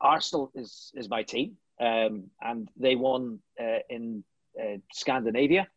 [0.00, 4.24] Arsenal is is my team, um, and they won uh, in
[4.60, 5.68] uh, Scandinavia.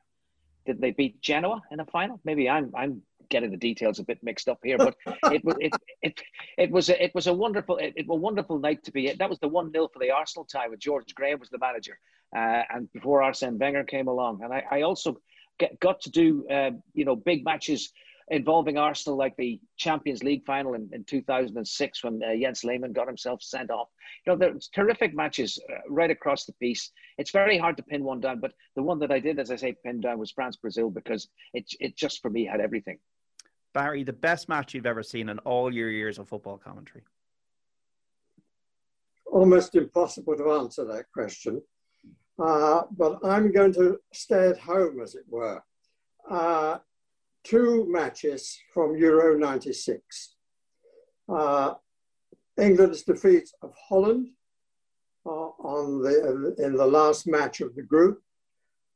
[0.66, 2.20] Did they beat Genoa in a final?
[2.24, 4.96] Maybe I'm I'm getting the details a bit mixed up here, but
[5.34, 6.22] it was it, it
[6.58, 9.12] it was a, it was a wonderful it, it was a wonderful night to be.
[9.12, 11.98] That was the one 0 for the Arsenal tie with George Graham was the manager,
[12.36, 15.18] uh, and before Arsene Wenger came along, and I, I also
[15.58, 17.92] get, got to do uh, you know big matches
[18.32, 23.08] involving Arsenal, like the Champions League final in, in 2006 when uh, Jens Lehmann got
[23.08, 23.90] himself sent off.
[24.26, 26.92] You know, there's terrific matches uh, right across the piece.
[27.18, 29.58] It's very hard to pin one down, but the one that I did, as I
[29.58, 33.00] say, pin down was France Brazil because it, it just for me had everything.
[33.74, 37.04] Barry, the best match you've ever seen in all your years of football commentary?
[39.26, 41.62] Almost impossible to answer that question.
[42.38, 45.64] Uh, but I'm going to stay at home, as it were.
[46.30, 46.80] Uh,
[47.44, 50.36] two matches from Euro 96.
[51.30, 51.76] Uh,
[52.60, 54.30] England's defeat of Holland
[55.26, 58.22] uh, on the, in the last match of the group,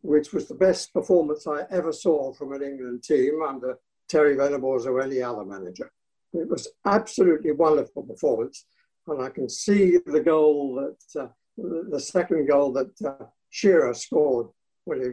[0.01, 4.85] which was the best performance I ever saw from an England team under Terry Venables
[4.85, 5.91] or any other manager.
[6.33, 8.65] It was absolutely wonderful performance.
[9.07, 14.47] And I can see the goal that, uh, the second goal that uh, Shearer scored
[14.85, 15.09] when, he,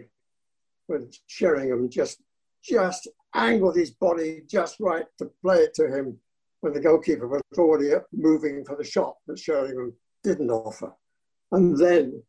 [0.87, 2.23] when Sheringham just,
[2.65, 6.19] just angled his body just right to play it to him
[6.61, 10.93] when the goalkeeper was already moving for the shot that Sheringham didn't offer.
[11.51, 12.23] And then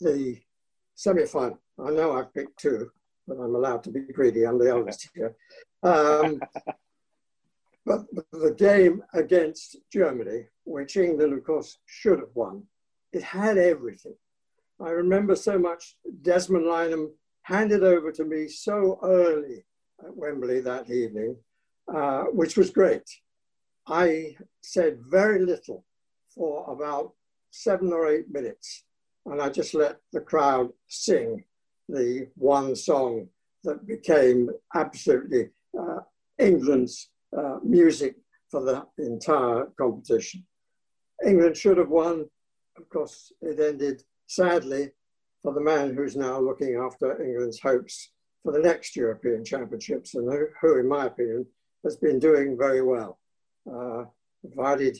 [0.00, 0.40] the
[0.94, 1.58] semi-final.
[1.78, 2.90] I know I've picked two,
[3.28, 4.44] but I'm allowed to be greedy.
[4.44, 5.36] I'm the eldest here.
[5.86, 6.40] Um,
[7.84, 8.00] but
[8.32, 12.64] the game against Germany, which England, of course, should have won,
[13.12, 14.16] it had everything.
[14.80, 19.64] I remember so much Desmond Lynam handed over to me so early
[20.04, 21.36] at Wembley that evening,
[21.94, 23.08] uh, which was great.
[23.86, 25.84] I said very little
[26.34, 27.12] for about
[27.52, 28.82] seven or eight minutes,
[29.24, 31.44] and I just let the crowd sing
[31.88, 33.28] the one song
[33.62, 35.50] that became absolutely
[36.38, 38.16] England's uh, music
[38.50, 40.44] for the entire competition.
[41.24, 42.26] England should have won.
[42.76, 44.90] Of course, it ended sadly
[45.42, 48.10] for the man who's now looking after England's hopes
[48.42, 51.46] for the next European Championships, and who, in my opinion,
[51.84, 53.18] has been doing very well,
[53.72, 54.04] uh,
[54.40, 54.98] provided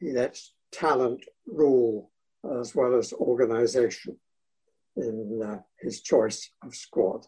[0.00, 2.10] he lets talent rule
[2.60, 4.16] as well as organisation
[4.96, 7.24] in uh, his choice of squad.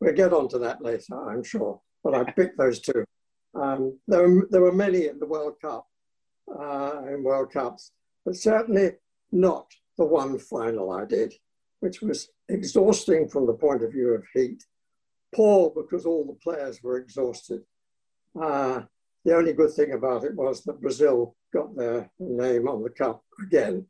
[0.00, 3.04] We'll get onto that later, I'm sure but I picked those two.
[3.54, 5.88] Um, there, were, there were many in the World Cup,
[6.48, 7.90] uh, in World Cups,
[8.24, 8.92] but certainly
[9.32, 11.32] not the one final I did,
[11.80, 14.62] which was exhausting from the point of view of heat,
[15.34, 17.62] poor because all the players were exhausted.
[18.40, 18.82] Uh,
[19.24, 23.24] the only good thing about it was that Brazil got their name on the cup
[23.42, 23.86] again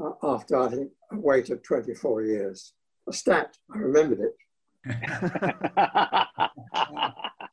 [0.00, 2.74] uh, after, I think, a wait of 24 years.
[3.08, 4.36] A stat, I remembered it.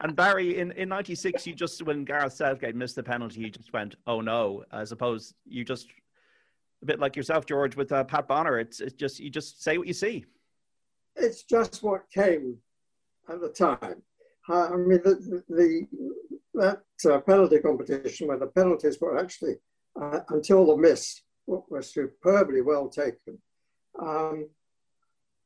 [0.04, 3.72] And Barry, in, in 96, you just, when Gareth Southgate missed the penalty, you just
[3.72, 4.66] went, oh no.
[4.70, 5.88] I suppose you just,
[6.82, 9.78] a bit like yourself, George, with uh, Pat Bonner, it's, it's just, you just say
[9.78, 10.26] what you see.
[11.16, 12.58] It's just what came
[13.30, 14.02] at the time.
[14.50, 15.88] Uh, I mean, the, the
[16.54, 19.56] that uh, penalty competition where the penalties were actually,
[20.00, 23.38] uh, until the miss, were superbly well taken.
[24.00, 24.50] Um,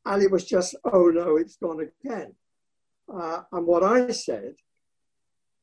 [0.05, 2.33] and it was just, oh no, it's gone again.
[3.13, 4.55] Uh, and what I said,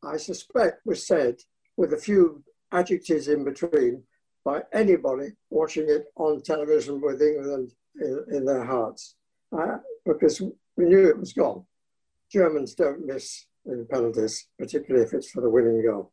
[0.03, 1.37] I suspect was said
[1.77, 4.03] with a few adjectives in between
[4.45, 9.17] by anybody watching it on television with England in, in their hearts,
[9.57, 10.41] uh, because
[10.77, 11.65] we knew it was gone.
[12.31, 16.13] Germans don't miss in penalties, particularly if it's for the winning goal.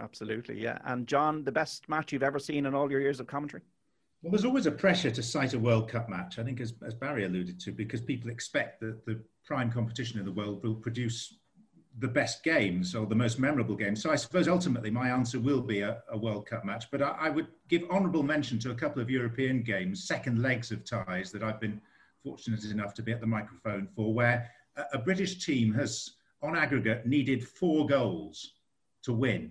[0.00, 0.78] Absolutely, yeah.
[0.84, 3.62] And John, the best match you've ever seen in all your years of commentary?
[4.22, 6.94] Well, there's always a pressure to cite a World Cup match, I think, as, as
[6.94, 11.34] Barry alluded to, because people expect that the prime competition in the world will produce
[11.98, 14.02] the best games or the most memorable games.
[14.02, 17.10] So I suppose ultimately my answer will be a, a World Cup match, but I,
[17.18, 21.32] I, would give honourable mention to a couple of European games, second legs of ties
[21.32, 21.80] that I've been
[22.22, 26.54] fortunate enough to be at the microphone for, where a, a British team has, on
[26.54, 28.52] aggregate, needed four goals
[29.04, 29.50] to win,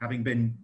[0.00, 0.56] having been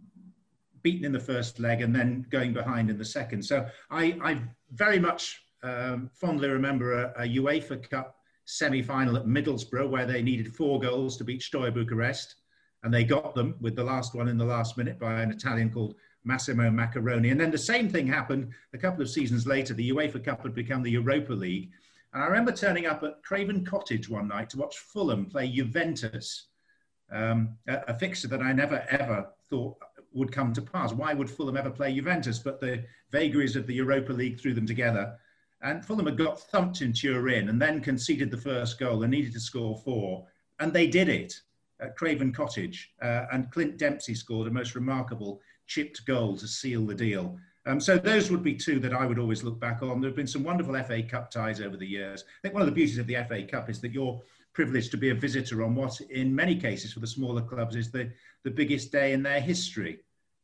[0.83, 3.45] beaten in the first leg and then going behind in the second.
[3.45, 4.41] So I, I
[4.73, 8.18] very much um, fondly remember a, a UEFA Cup
[8.51, 12.37] semi-final at Middlesbrough where they needed four goals to beat Steaua Bucharest,
[12.83, 15.71] and they got them with the last one in the last minute by an Italian
[15.71, 17.31] called Massimo Maccarone.
[17.31, 19.75] And then the same thing happened a couple of seasons later.
[19.75, 21.71] The UEFA Cup had become the Europa League.
[22.15, 26.47] And I remember turning up at Craven Cottage one night to watch Fulham play Juventus,
[27.13, 29.77] um, a, a fixture that I never ever thought
[30.15, 30.95] would come to pass.
[30.95, 32.39] Why would Fulham ever play Juventus?
[32.39, 35.19] But the vagaries of the Europa League threw them together.
[35.63, 39.33] And Fulham had got thumped in Turin and then conceded the first goal and needed
[39.33, 40.27] to score four.
[40.61, 41.41] And they did it
[41.81, 42.93] at Craven Cottage.
[43.03, 47.39] Uh, and Clint Dempsey scored a most remarkable chipped goal to seal the deal.
[47.67, 50.01] Um, so those would be two that I would always look back on.
[50.01, 52.25] There have been some wonderful FA Cup ties over the years.
[52.27, 54.21] I think one of the beauties of the FA Cup is that you're
[54.55, 57.91] privileged to be a visitor on what, in many cases, for the smaller clubs, is
[57.91, 58.11] the,
[58.45, 59.99] the biggest day in their history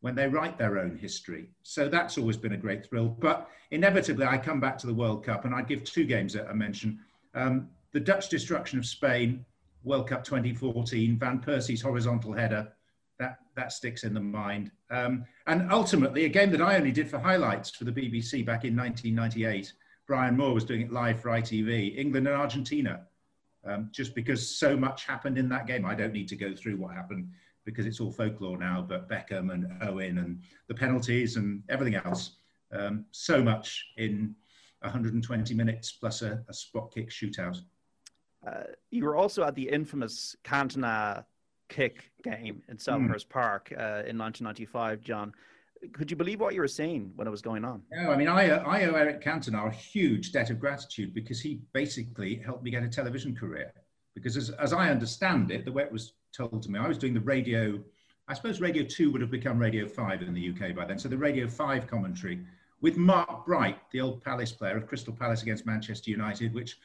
[0.05, 1.49] when they write their own history.
[1.63, 3.09] So that's always been a great thrill.
[3.09, 6.47] But inevitably, I come back to the World Cup and I'd give two games that
[6.47, 6.99] I mentioned.
[7.35, 9.47] Um, the Dutch destruction of Spain,
[9.83, 12.71] World Cup 2014, Van Persie's horizontal header,
[13.19, 14.71] that, that sticks in the mind.
[14.91, 18.67] Um, and ultimately, a game that I only did for highlights for the BBC back
[18.67, 19.73] in 1998.
[20.07, 23.07] Brian Moore was doing it live for ITV, England and Argentina.
[23.65, 25.87] Um, just because so much happened in that game.
[25.87, 27.31] I don't need to go through what happened
[27.65, 32.37] because it's all folklore now, but Beckham and Owen and the penalties and everything else.
[32.73, 34.35] Um, so much in
[34.81, 37.59] 120 minutes plus a, a spot kick shootout.
[38.47, 41.25] Uh, you were also at the infamous Cantona
[41.69, 43.31] kick game in Selhurst mm.
[43.31, 45.33] Park uh, in 1995, John.
[45.93, 47.83] Could you believe what you were seeing when it was going on?
[47.93, 51.61] No, I mean, I, I owe Eric Cantona a huge debt of gratitude because he
[51.73, 53.73] basically helped me get a television career.
[54.15, 56.79] Because as, as I understand it, the way it was told to me.
[56.79, 57.79] I was doing the radio,
[58.29, 60.99] I suppose Radio 2 would have become Radio 5 in the UK by then.
[60.99, 62.41] So the Radio 5 commentary
[62.81, 66.79] with Mark Bright, the old Palace player of Crystal Palace against Manchester United, which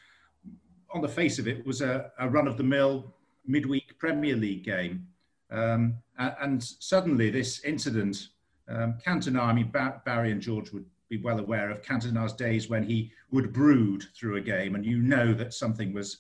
[0.92, 3.14] on the face of it was a, a run of the mill
[3.46, 5.08] midweek Premier League game.
[5.52, 8.30] Um, and, suddenly this incident,
[8.68, 12.70] um, Cantona, I mean, ba- Barry and George would be well aware of Cantona's days
[12.70, 16.20] when he would brood through a game and you know that something was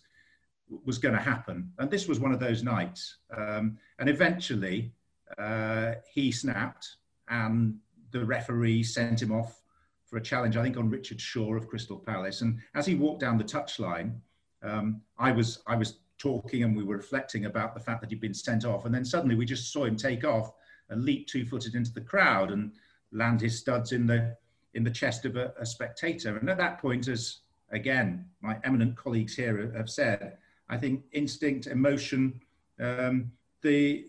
[0.86, 1.72] was going to happen.
[1.80, 3.18] And this was one of those nights.
[3.36, 4.94] Um, and eventually
[5.38, 6.98] uh, he snapped
[7.30, 7.76] and
[8.12, 9.62] the referee sent him off
[10.06, 12.42] for a challenge, I think, on Richard Shaw of Crystal Palace.
[12.42, 14.20] And as he walked down the touchline,
[14.64, 18.20] um, I was I was talking and we were reflecting about the fact that he'd
[18.20, 18.86] been sent off.
[18.86, 20.52] And then suddenly we just saw him take off
[20.90, 22.72] and leap two-footed into the crowd and
[23.12, 24.36] land his studs in the
[24.74, 26.38] in the chest of a, a spectator.
[26.38, 27.40] And at that point, as
[27.72, 30.38] again my eminent colleagues here have said,
[30.70, 32.40] I think instinct, emotion,
[32.80, 34.06] um, the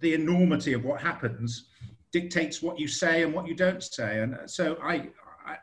[0.00, 1.66] the enormity of what happens
[2.12, 4.20] dictates what you say and what you don't say.
[4.20, 5.08] And so I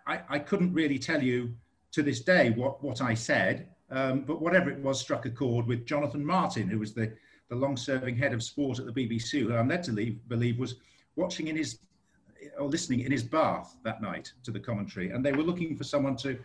[0.05, 1.53] I, I couldn't really tell you
[1.91, 5.67] to this day what what I said, um, but whatever it was struck a chord
[5.67, 7.13] with Jonathan Martin, who was the
[7.49, 10.75] the long-serving head of sport at the BBC, who I'm led to leave, believe was
[11.15, 11.79] watching in his
[12.59, 15.83] or listening in his bath that night to the commentary, and they were looking for
[15.83, 16.37] someone to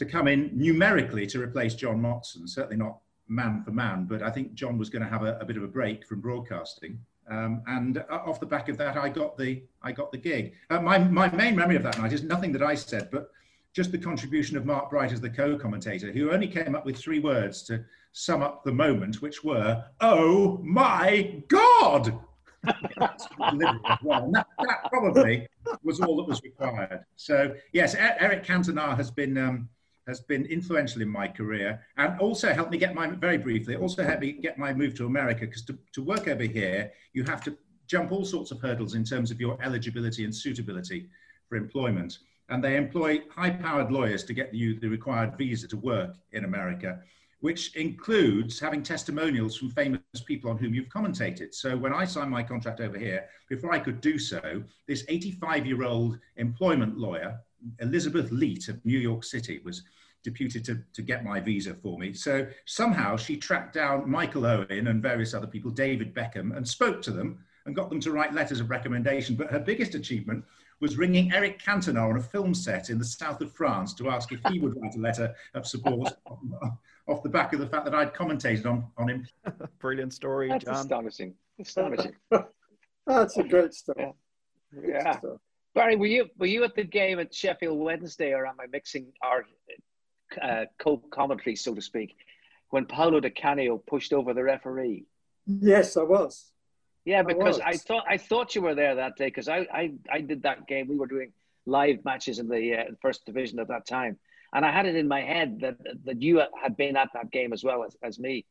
[0.00, 2.48] to come in numerically to replace John Motson.
[2.48, 5.44] Certainly not man for man, but I think John was going to have a, a
[5.44, 6.98] bit of a break from broadcasting.
[7.30, 10.54] Um, and uh, off the back of that, I got the I got the gig.
[10.70, 13.30] Uh, my my main memory of that night is nothing that I said, but
[13.74, 17.20] just the contribution of Mark Bright as the co-commentator, who only came up with three
[17.20, 22.18] words to sum up the moment, which were, "Oh my God!"
[22.64, 25.46] that, that, probably
[25.84, 27.04] was all that was required.
[27.16, 29.68] So yes, Eric Cantona has been um,
[30.06, 34.02] has been influential in my career and also helped me get my very briefly also
[34.02, 37.42] helped me get my move to America because to, to work over here you have
[37.44, 41.08] to jump all sorts of hurdles in terms of your eligibility and suitability
[41.48, 46.16] for employment and they employ high-powered lawyers to get you the required visa to work
[46.32, 47.00] in America
[47.40, 51.54] which includes having testimonials from famous people on whom you've commentated.
[51.54, 55.66] So when I signed my contract over here, before I could do so, this 85
[55.66, 57.40] year old employment lawyer,
[57.80, 59.82] Elizabeth Leet of New York City, was
[60.22, 62.12] deputed to, to get my visa for me.
[62.12, 67.00] So somehow she tracked down Michael Owen and various other people, David Beckham, and spoke
[67.02, 69.36] to them and got them to write letters of recommendation.
[69.36, 70.44] But her biggest achievement
[70.80, 74.32] was ringing Eric Cantona on a film set in the south of France to ask
[74.32, 76.14] if he would write a letter of support
[77.08, 79.26] off the back of the fact that I'd commentated on, on him.
[79.78, 80.74] Brilliant story, That's John.
[80.74, 81.34] astonishing.
[81.60, 82.14] Astonishing.
[83.06, 84.14] That's a great story.
[84.72, 85.18] Yeah.
[85.22, 85.30] yeah.
[85.80, 89.06] Barry, were you were you at the game at Sheffield Wednesday, or am I mixing
[89.22, 89.46] our
[90.42, 92.16] uh, co-commentary, so to speak,
[92.68, 95.06] when Paolo Di Canio pushed over the referee?
[95.46, 96.52] Yes, I was.
[97.06, 99.92] Yeah, because I, I thought I thought you were there that day because I, I
[100.12, 100.86] I did that game.
[100.86, 101.32] We were doing
[101.64, 104.18] live matches in the uh, first division at that time,
[104.52, 107.54] and I had it in my head that that you had been at that game
[107.54, 108.44] as well as, as me,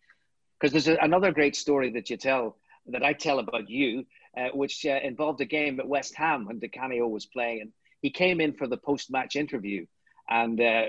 [0.60, 2.58] because there's a, another great story that you tell
[2.92, 4.06] that I tell about you,
[4.38, 7.72] uh, which uh, involved a game at West Ham when Di Canio was playing, and
[8.02, 9.86] he came in for the post-match interview,
[10.30, 10.86] and uh,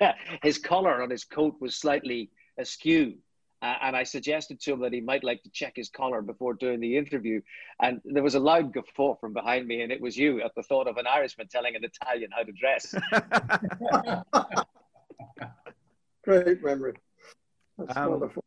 [0.42, 3.14] his collar on his coat was slightly askew.
[3.60, 6.54] Uh, and I suggested to him that he might like to check his collar before
[6.54, 7.40] doing the interview.
[7.80, 10.64] And there was a loud guffaw from behind me, and it was you at the
[10.64, 12.92] thought of an Irishman telling an Italian how to dress.
[16.24, 16.94] Great memory.
[17.78, 18.44] That's um, wonderful.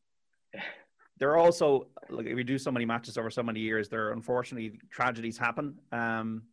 [1.17, 4.79] There are also, like, we do so many matches over so many years, there unfortunately
[4.89, 5.79] tragedies happen.
[5.91, 6.43] Um,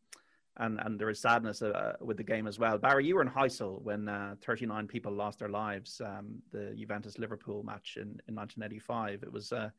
[0.58, 2.76] and and there is sadness uh, with the game as well.
[2.78, 6.00] Barry, you were in Heysel when uh, 39 people lost their lives.
[6.04, 9.22] Um, the Juventus Liverpool match in, in 1985.
[9.22, 9.70] It was uh,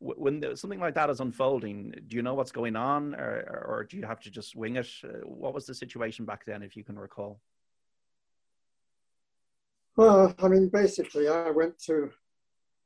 [0.00, 1.94] when something like that is unfolding.
[2.06, 4.88] Do you know what's going on, or, or do you have to just wing it?
[5.04, 7.40] Uh, what was the situation back then, if you can recall?
[9.96, 12.10] Well, I mean, basically, I went to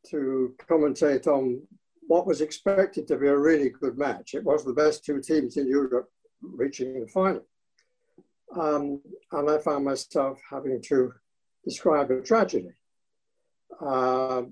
[0.09, 1.63] to commentate on
[2.09, 4.35] what was expected to be a really good match.
[4.35, 7.47] It was the best two teams in Europe reaching the final.
[8.59, 9.01] Um,
[9.31, 11.13] and I found myself having to
[11.65, 12.71] describe a tragedy.
[13.81, 14.43] Uh,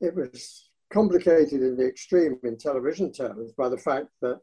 [0.00, 4.40] it was complicated in the extreme in television terms by the fact that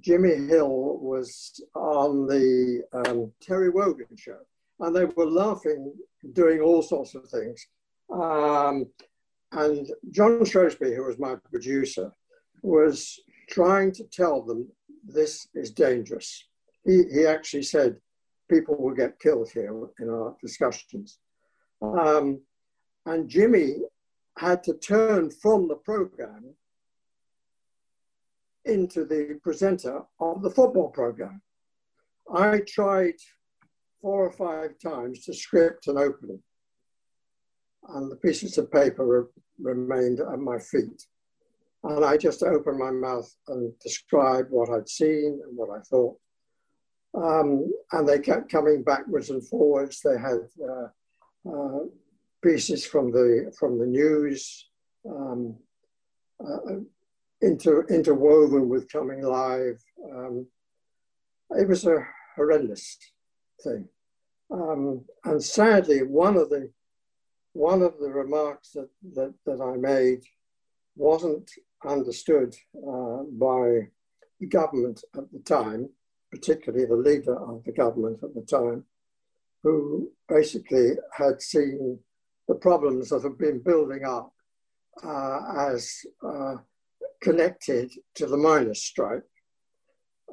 [0.00, 4.38] Jimmy Hill was on the um, Terry Wogan show,
[4.80, 5.92] and they were laughing,
[6.32, 7.66] doing all sorts of things.
[8.12, 8.86] Um,
[9.52, 12.12] and John Shrewsbury, who was my producer,
[12.62, 14.68] was trying to tell them
[15.04, 16.44] this is dangerous.
[16.84, 17.96] He, he actually said
[18.50, 21.18] people will get killed here in our discussions.
[21.82, 22.40] Um,
[23.06, 23.76] and Jimmy
[24.38, 26.54] had to turn from the program
[28.64, 31.42] into the presenter of the football program.
[32.32, 33.16] I tried
[34.00, 36.42] four or five times to script an opening,
[37.88, 39.28] and the pieces of paper
[39.60, 41.06] remained at my feet.
[41.84, 46.16] And I just opened my mouth and described what I'd seen and what I thought.
[47.14, 50.00] Um, and they kept coming backwards and forwards.
[50.00, 51.84] They had uh, uh,
[52.42, 54.68] pieces from the from the news,
[55.08, 55.56] um,
[56.42, 56.76] uh,
[57.42, 59.82] inter, interwoven with coming live.
[60.10, 60.46] Um,
[61.50, 62.96] it was a horrendous
[63.62, 63.88] thing.
[64.50, 66.70] Um, and sadly, one of the
[67.52, 70.22] one of the remarks that, that, that I made
[70.96, 71.50] wasn't
[71.84, 73.88] understood uh, by
[74.40, 75.88] the government at the time,
[76.30, 78.84] particularly the leader of the government at the time,
[79.62, 81.98] who basically had seen
[82.48, 84.32] the problems that have been building up
[85.04, 85.40] uh,
[85.72, 86.56] as uh,
[87.20, 89.22] connected to the miners' strike.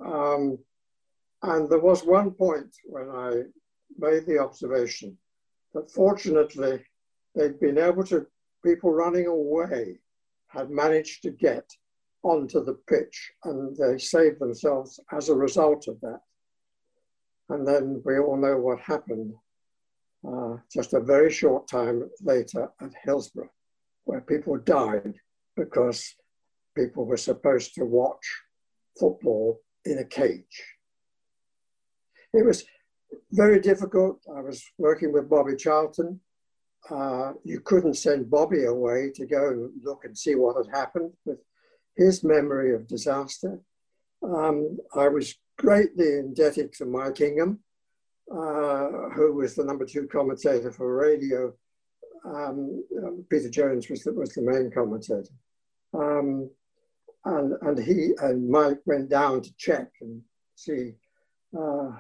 [0.04, 0.58] Um,
[1.44, 3.44] and there was one point when I
[3.98, 5.18] made the observation
[5.74, 6.84] that fortunately
[7.36, 8.26] they'd been able to,
[8.64, 10.00] people running away
[10.48, 11.66] had managed to get
[12.24, 16.22] onto the pitch and they saved themselves as a result of that.
[17.50, 19.34] And then we all know what happened
[20.28, 23.50] uh, just a very short time later at Hillsborough,
[24.04, 25.14] where people died
[25.56, 26.16] because
[26.76, 28.26] people were supposed to watch
[29.00, 30.64] football in a cage.
[32.34, 32.66] It was,
[33.32, 34.20] very difficult.
[34.36, 36.20] I was working with Bobby Charlton.
[36.90, 41.12] Uh, you couldn't send Bobby away to go and look and see what had happened
[41.26, 41.40] with
[41.96, 43.60] his memory of disaster.
[44.24, 47.60] Um, I was greatly indebted to Mike Ingham,
[48.32, 51.54] uh, who was the number two commentator for radio.
[52.26, 55.34] Um, um, Peter Jones was the, was the main commentator.
[55.94, 56.50] Um,
[57.26, 60.22] and, and he and Mike went down to check and
[60.56, 60.94] see
[61.58, 61.92] uh,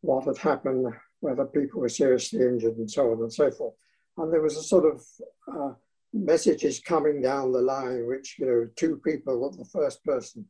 [0.00, 3.74] what had happened, whether people were seriously injured and so on and so forth.
[4.16, 5.04] And there was a sort of
[5.52, 5.74] uh,
[6.12, 10.46] messages coming down the line, which, you know, two people, the first person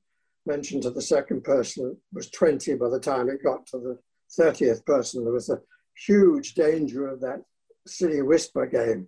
[0.47, 3.99] mentioned to the second person was 20 by the time it got to the
[4.39, 5.25] 30th person.
[5.25, 5.61] There was a
[6.07, 7.43] huge danger of that
[7.87, 9.07] silly whisper game.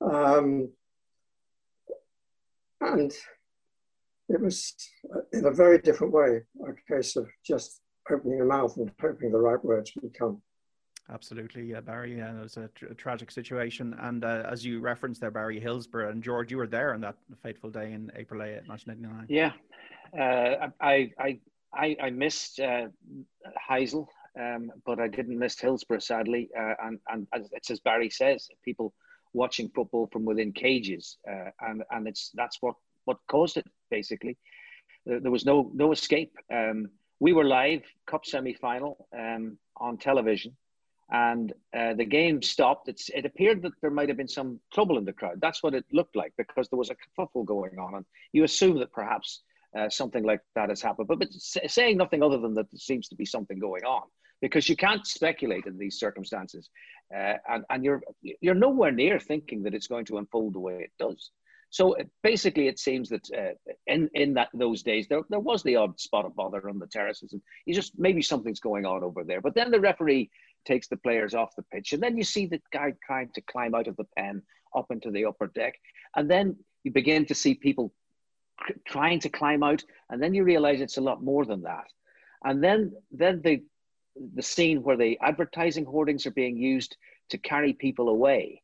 [0.00, 0.70] Um,
[2.80, 3.12] and
[4.28, 4.74] it was,
[5.32, 7.80] in a very different way, a case of just
[8.10, 10.42] opening your mouth and hoping the right words would come.
[11.12, 12.18] Absolutely, Barry.
[12.18, 16.10] Yeah, it was a, a tragic situation, and uh, as you referenced there, Barry Hillsborough
[16.10, 19.26] and George, you were there on that fateful day in April 8, 1999.
[19.28, 19.52] Yeah,
[20.18, 21.38] uh, I, I,
[21.72, 22.88] I, I missed uh,
[23.70, 24.06] Heysel,
[24.38, 26.50] um, but I didn't miss Hillsborough, sadly.
[26.58, 28.92] Uh, and and it's as Barry says, people
[29.32, 34.36] watching football from within cages, uh, and and it's that's what what caused it basically.
[35.04, 36.34] There, there was no no escape.
[36.52, 36.88] Um,
[37.20, 40.56] we were live cup semi final um, on television,
[41.10, 42.88] and uh, the game stopped.
[42.88, 45.40] It's, it appeared that there might have been some trouble in the crowd.
[45.40, 48.78] That's what it looked like because there was a kerfuffle going on, and you assume
[48.78, 49.42] that perhaps
[49.78, 51.08] uh, something like that has happened.
[51.08, 54.02] But, but saying nothing other than that there seems to be something going on
[54.40, 56.70] because you can't speculate in these circumstances,
[57.14, 58.02] uh, and and you're
[58.40, 61.30] you're nowhere near thinking that it's going to unfold the way it does.
[61.70, 65.62] So uh, basically, it seems that uh, in in that those days there, there was
[65.62, 69.02] the odd spot of bother on the terraces, and you just maybe something's going on
[69.02, 69.40] over there.
[69.40, 70.30] But then the referee
[70.66, 73.74] takes the players off the pitch, and then you see the guy trying to climb
[73.74, 74.42] out of the pen
[74.74, 75.74] up into the upper deck,
[76.14, 77.92] and then you begin to see people
[78.86, 81.86] trying to climb out, and then you realize it's a lot more than that,
[82.44, 83.62] and then then the
[84.34, 86.96] the scene where the advertising hoardings are being used
[87.28, 88.62] to carry people away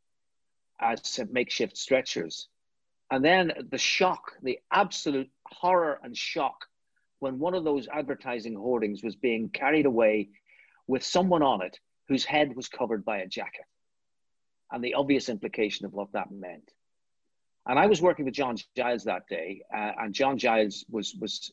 [0.80, 2.48] as makeshift stretchers.
[3.10, 6.66] And then the shock, the absolute horror and shock
[7.18, 10.30] when one of those advertising hoardings was being carried away
[10.86, 11.78] with someone on it
[12.08, 13.64] whose head was covered by a jacket
[14.70, 16.70] and the obvious implication of what that meant.
[17.66, 21.52] And I was working with John Giles that day, uh, and John Giles was was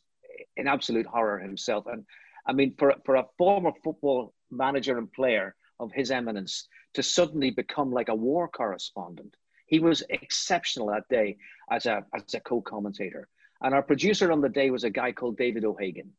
[0.58, 1.86] in absolute horror himself.
[1.86, 2.06] And
[2.48, 7.52] I mean, for for a former football manager and player of his eminence to suddenly
[7.52, 9.36] become like a war correspondent
[9.70, 11.38] he was exceptional that day
[11.72, 13.28] as a, as a co-commentator.
[13.62, 16.12] And our producer on the day was a guy called David O'Hagan.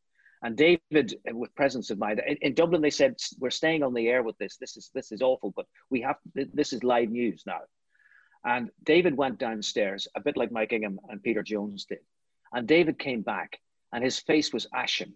[0.43, 3.93] And David, uh, with presence of mind, in, in, Dublin, they said we're staying on
[3.93, 4.57] the air with this.
[4.57, 7.59] This is this is awful, but we have this is live news now.
[8.43, 11.99] And David went downstairs, a bit like Mike Ingham and Peter Jones did.
[12.53, 13.59] And David came back,
[13.93, 15.13] and his face was ashen.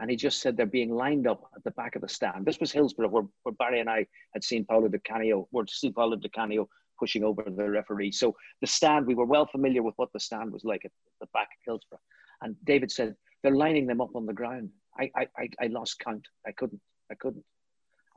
[0.00, 2.44] And he just said they're being lined up at the back of the stand.
[2.44, 5.92] This was Hillsborough, where, where Barry and I had seen Paolo Di Canio, where seen
[5.92, 6.68] Paolo Di Canio
[6.98, 8.10] pushing over the referee.
[8.10, 11.28] So the stand, we were well familiar with what the stand was like at the
[11.32, 12.00] back of Hillsborough.
[12.42, 13.14] And David said,
[13.44, 14.70] they're lining them up on the ground.
[14.98, 16.26] I, I, I lost count.
[16.44, 16.80] I couldn't.
[17.10, 17.44] I couldn't.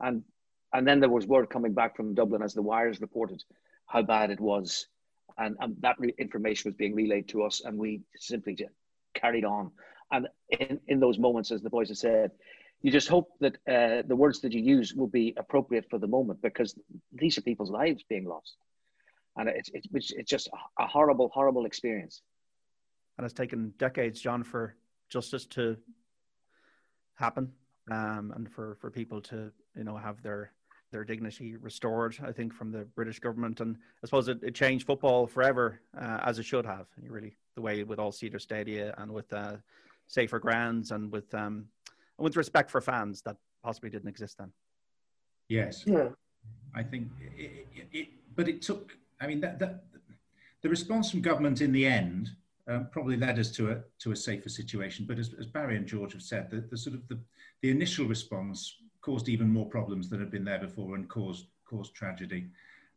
[0.00, 0.24] And
[0.72, 3.42] and then there was word coming back from Dublin as the wires reported
[3.86, 4.86] how bad it was.
[5.38, 8.72] And, and that information was being relayed to us, and we simply just
[9.14, 9.70] carried on.
[10.10, 12.32] And in, in those moments, as the boys have said,
[12.82, 16.06] you just hope that uh, the words that you use will be appropriate for the
[16.06, 16.74] moment because
[17.12, 18.56] these are people's lives being lost
[19.38, 20.48] and it's it's, it's just
[20.78, 22.22] a horrible, horrible experience.
[23.16, 24.76] And it's taken decades, John, for
[25.08, 25.76] justice to
[27.14, 27.52] happen,
[27.90, 30.52] um, and for for people to you know have their
[30.90, 32.16] their dignity restored.
[32.22, 36.20] I think from the British government, and I suppose it, it changed football forever, uh,
[36.22, 36.86] as it should have.
[37.02, 39.56] Really, the way with all seater stadia and with uh,
[40.06, 41.66] safer grounds and with um,
[42.18, 44.52] and with respect for fans that possibly didn't exist then.
[45.48, 45.84] Yes.
[45.86, 46.10] Yeah.
[46.74, 49.84] I think it, it, it but it took I mean, that, that,
[50.62, 52.30] the response from government in the end
[52.68, 55.06] um, probably led us to a, to a safer situation.
[55.08, 57.18] But as, as Barry and George have said, the, the sort of the,
[57.62, 61.94] the initial response caused even more problems than had been there before and caused, caused
[61.94, 62.46] tragedy.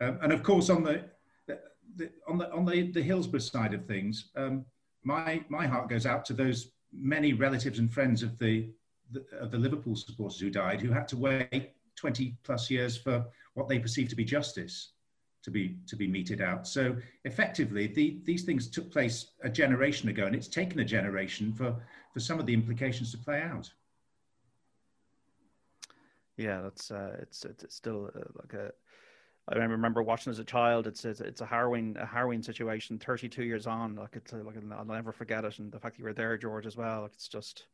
[0.02, 1.06] Um, and of course, on the,
[1.48, 1.60] the,
[1.96, 4.66] the, on the, on the, the Hillsborough side of things, um,
[5.04, 8.70] my, my heart goes out to those many relatives and friends of the,
[9.12, 13.26] the, of the Liverpool supporters who died, who had to wait 20 plus years for
[13.54, 14.90] what they perceived to be justice
[15.44, 16.68] to be to be meted out.
[16.68, 21.54] So effectively, the, these things took place a generation ago, and it's taken a generation
[21.54, 21.76] for
[22.14, 23.72] for some of the implications to play out.
[26.38, 28.72] Yeah, that's uh, it's it's still uh, like a.
[29.50, 30.88] I remember watching as a child.
[30.88, 33.00] It's it's, it's a harrowing a harrowing situation.
[33.00, 35.60] Thirty two years on, like it's like I'll never forget it.
[35.60, 37.02] And the fact you were there, George, as well.
[37.04, 37.66] Like it's just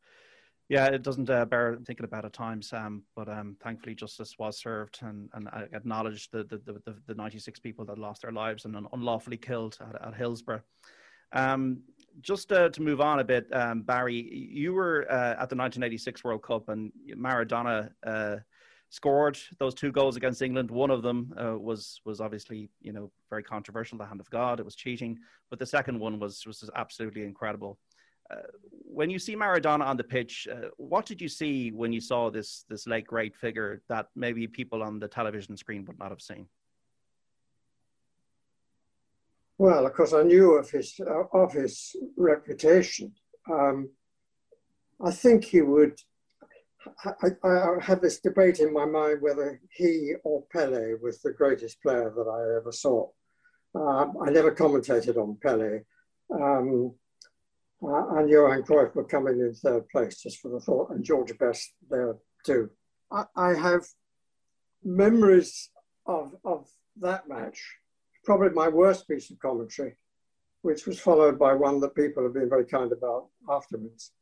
[0.68, 3.02] yeah, it doesn't uh, bear thinking about at times, Sam.
[3.16, 7.84] But um, thankfully, justice was served and, and acknowledged the, the, the, the 96 people
[7.86, 10.62] that lost their lives and unlawfully killed at, at Hillsborough.
[11.32, 11.80] Um,
[12.20, 16.24] just uh, to move on a bit, um, Barry, you were uh, at the 1986
[16.24, 18.36] World Cup and Maradona uh,
[18.90, 20.70] scored those two goals against England.
[20.70, 24.58] One of them uh, was was obviously you know very controversial, the hand of God.
[24.58, 25.18] It was cheating,
[25.50, 27.78] but the second one was was absolutely incredible.
[28.30, 28.36] Uh,
[28.84, 32.30] when you see Maradona on the pitch, uh, what did you see when you saw
[32.30, 36.20] this this late great figure that maybe people on the television screen would not have
[36.20, 36.46] seen?
[39.56, 43.12] Well, of course, I knew of his uh, of his reputation.
[43.50, 43.90] Um,
[45.04, 45.98] I think he would.
[47.04, 51.82] I, I, have this debate in my mind whether he or Pele was the greatest
[51.82, 53.08] player that I ever saw.
[53.74, 55.80] Um, I never commentated on Pele.
[56.32, 56.94] Um,
[57.82, 61.36] uh, and Johan Cruyff were coming in third place just for the thought, and George
[61.38, 62.70] Best there too.
[63.10, 63.86] I, I have
[64.82, 65.70] memories
[66.06, 66.68] of, of
[67.00, 67.60] that match,
[68.24, 69.96] probably my worst piece of commentary,
[70.62, 74.12] which was followed by one that people have been very kind about afterwards.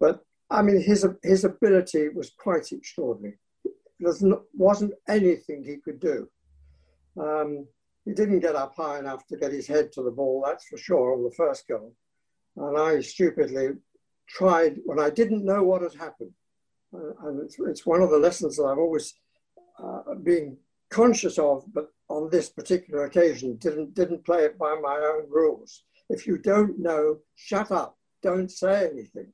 [0.00, 3.38] But I mean, his, his ability was quite extraordinary.
[3.98, 4.12] There
[4.52, 6.28] wasn't anything he could do.
[7.18, 7.66] Um,
[8.04, 10.76] he didn't get up high enough to get his head to the ball, that's for
[10.76, 11.94] sure, on the first goal.
[12.56, 13.70] And I stupidly
[14.28, 16.32] tried when I didn't know what had happened.
[16.94, 19.14] Uh, and it's, it's, one of the lessons that I've always
[19.82, 20.56] uh, been
[20.90, 25.82] conscious of, but on this particular occasion, didn't, didn't play it by my own rules.
[26.08, 29.32] If you don't know, shut up, don't say anything.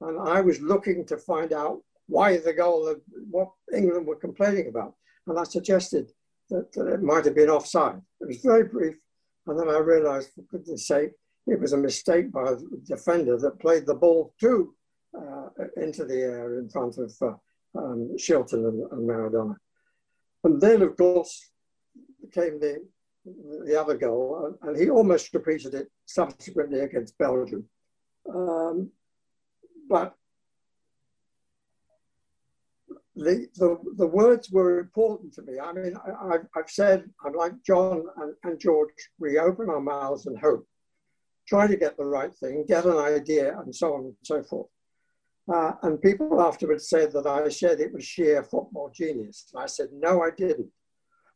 [0.00, 3.00] And I was looking to find out why the goal, of
[3.30, 4.94] what England were complaining about.
[5.26, 6.12] And I suggested
[6.50, 8.00] that, that it might have been offside.
[8.20, 8.96] It was very brief.
[9.46, 11.10] And then I realized, for goodness sake,
[11.46, 14.74] it was a mistake by the defender that played the ball too
[15.16, 19.56] uh, into the air in front of uh, um, Shilton and, and, Maradona.
[20.44, 21.50] And then, of course,
[22.32, 22.84] came the,
[23.64, 27.64] the other goal, and he almost repeated it subsequently against Belgium.
[28.32, 28.90] Um,
[29.88, 30.14] but
[33.14, 35.58] the, the, the words were important to me.
[35.58, 40.26] I mean, I, have said, I'm like John and, and George, we open our mouths
[40.26, 40.66] and hope
[41.46, 44.68] try to get the right thing, get an idea, and so on and so forth.
[45.52, 49.46] Uh, and people afterwards said that I said it was sheer football genius.
[49.54, 50.70] And I said, no, I didn't.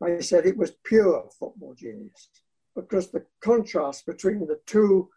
[0.02, 2.28] I said it was pure football genius
[2.74, 5.10] because the contrast between the two,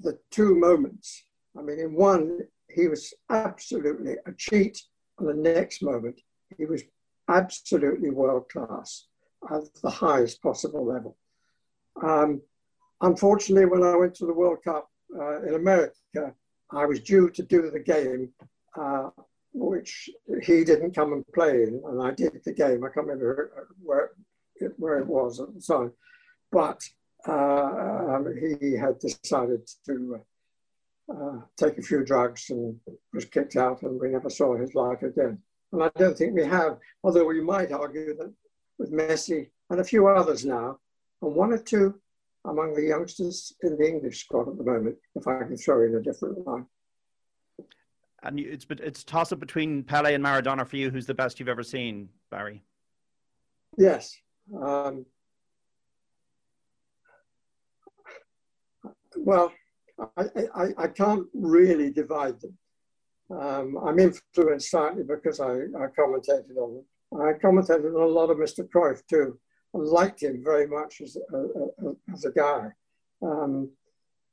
[0.00, 1.24] the two moments.
[1.58, 2.40] I mean, in one,
[2.70, 4.80] he was absolutely a cheat,
[5.18, 6.20] and the next moment,
[6.56, 6.82] he was
[7.28, 9.06] absolutely world class
[9.50, 11.16] at the highest possible level.
[12.02, 12.40] Um,
[13.02, 14.88] Unfortunately, when I went to the World Cup
[15.18, 16.32] uh, in America,
[16.70, 18.30] I was due to do the game,
[18.80, 19.10] uh,
[19.52, 20.08] which
[20.42, 22.84] he didn't come and play in, and I did the game.
[22.84, 24.10] I can't remember where
[24.56, 25.92] it, where it was at the time,
[26.52, 26.80] but
[27.28, 30.20] uh, um, he had decided to
[31.12, 32.78] uh, take a few drugs and
[33.12, 35.38] was kicked out, and we never saw his life again.
[35.72, 38.32] And I don't think we have, although we might argue that
[38.78, 40.78] with Messi and a few others now,
[41.20, 42.00] and one or two
[42.46, 45.94] among the youngsters in the English squad at the moment, if I can throw in
[45.94, 46.66] a different line.
[48.24, 50.90] And it's it's toss up between Pele and Maradona for you.
[50.90, 52.62] Who's the best you've ever seen, Barry?
[53.76, 54.16] Yes.
[54.54, 55.06] Um,
[59.16, 59.52] well,
[60.16, 60.24] I,
[60.54, 62.58] I, I, can't really divide them.
[63.30, 66.84] Um, I'm influenced slightly because I, I commentated on them.
[67.14, 68.68] I commentated on a lot of Mr.
[68.68, 69.38] Cruyff too
[69.72, 72.68] liked him very much as a, as a guy.
[73.22, 73.70] Um,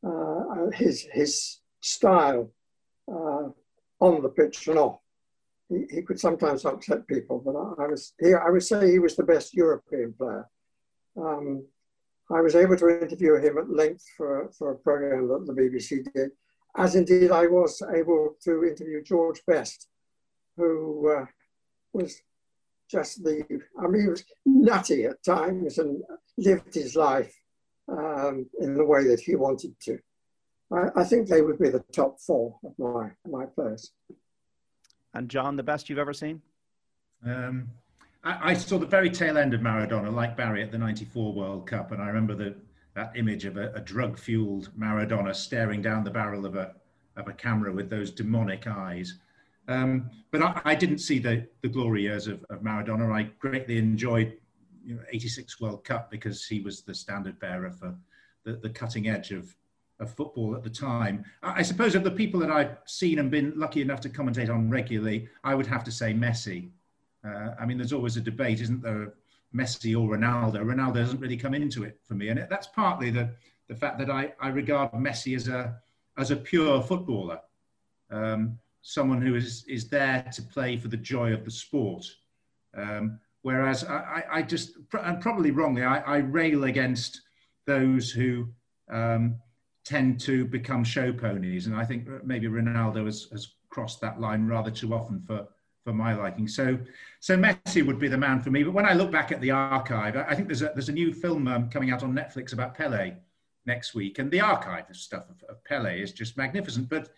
[0.05, 2.51] uh, his his style
[3.07, 3.49] uh,
[3.99, 4.99] on the pitch and off.
[5.67, 8.99] He, he, could sometimes upset people, but I, I was he, I would say he
[8.99, 10.47] was the best European player.
[11.17, 11.65] Um,
[12.31, 16.05] I was able to interview him at length for, for a program that the BBC
[16.13, 16.29] did,
[16.77, 19.87] as indeed I was able to interview George Best,
[20.55, 21.25] who uh,
[21.93, 22.21] was
[22.89, 23.43] just the,
[23.79, 26.01] I mean, he was nutty at times and
[26.37, 27.33] lived his life
[27.87, 29.99] um, in the way that he wanted to.
[30.71, 33.91] I, I, think they would be the top four of my, my players.
[35.13, 36.41] And John, the best you've ever seen?
[37.25, 37.69] Um,
[38.23, 41.67] I, I, saw the very tail end of Maradona, like Barry at the 94 World
[41.67, 41.91] Cup.
[41.91, 42.55] And I remember the,
[42.95, 46.75] that image of a, a drug fueled Maradona staring down the barrel of a,
[47.15, 49.15] of a camera with those demonic eyes.
[49.70, 53.13] Um, but I, I, didn't see the, the glory years of, of Maradona.
[53.13, 54.34] I greatly enjoyed
[54.84, 57.95] you know, 86 World Cup because he was the standard bearer for
[58.45, 59.55] the, the cutting edge of,
[59.99, 61.24] of football at the time.
[61.43, 64.49] I, I suppose of the people that I've seen and been lucky enough to commentate
[64.49, 66.70] on regularly, I would have to say Messi.
[67.24, 69.13] Uh, I mean, there's always a debate, isn't there?
[69.53, 70.63] Messi or Ronaldo.
[70.63, 73.30] Ronaldo doesn't really come into it for me, and that's partly the
[73.67, 75.80] the fact that I, I regard Messi as a
[76.17, 77.39] as a pure footballer,
[78.11, 78.59] um,
[78.89, 82.05] someone who is is there to play for the joy of the sport.
[82.75, 87.21] Um, whereas I, I, just and probably wrongly I, I rail against
[87.65, 88.47] those who
[88.91, 89.35] um,
[89.85, 94.47] tend to become show ponies, and I think maybe Ronaldo has, has crossed that line
[94.47, 95.47] rather too often for
[95.83, 96.47] for my liking.
[96.47, 96.77] So,
[97.19, 98.63] so Messi would be the man for me.
[98.63, 101.13] But when I look back at the archive, I think there's a there's a new
[101.13, 103.13] film um, coming out on Netflix about Pele
[103.67, 106.89] next week, and the archive of stuff of, of, Pele is just magnificent.
[106.89, 107.09] But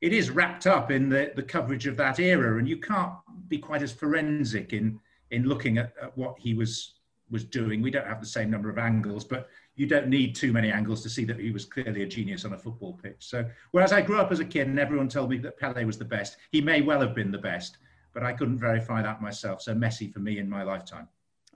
[0.00, 3.12] it is wrapped up in the the coverage of that era, and you can't
[3.48, 6.94] be quite as forensic in in looking at, at what he was
[7.30, 7.82] was doing.
[7.82, 11.02] We don't have the same number of angles, but you don't need too many angles
[11.02, 13.16] to see that he was clearly a genius on a football pitch.
[13.20, 15.98] So, whereas I grew up as a kid and everyone told me that Pele was
[15.98, 17.78] the best, he may well have been the best,
[18.14, 19.62] but I couldn't verify that myself.
[19.62, 21.08] So Messi for me in my lifetime.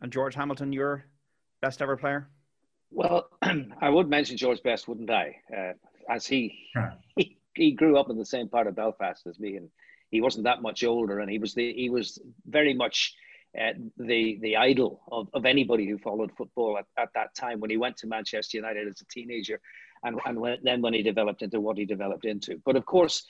[0.02, 1.04] And George Hamilton, your
[1.60, 2.28] best ever player?
[2.90, 3.28] Well,
[3.80, 5.36] I would mention George Best, wouldn't I?
[5.56, 5.72] Uh,
[6.08, 6.68] as he,
[7.16, 9.68] he he grew up in the same part of Belfast as me, and
[10.10, 13.14] he wasn't that much older, and he was the he was very much
[13.60, 17.70] uh, the the idol of, of anybody who followed football at, at that time when
[17.70, 19.60] he went to Manchester United as a teenager,
[20.04, 22.60] and and when, then when he developed into what he developed into.
[22.64, 23.24] But of course,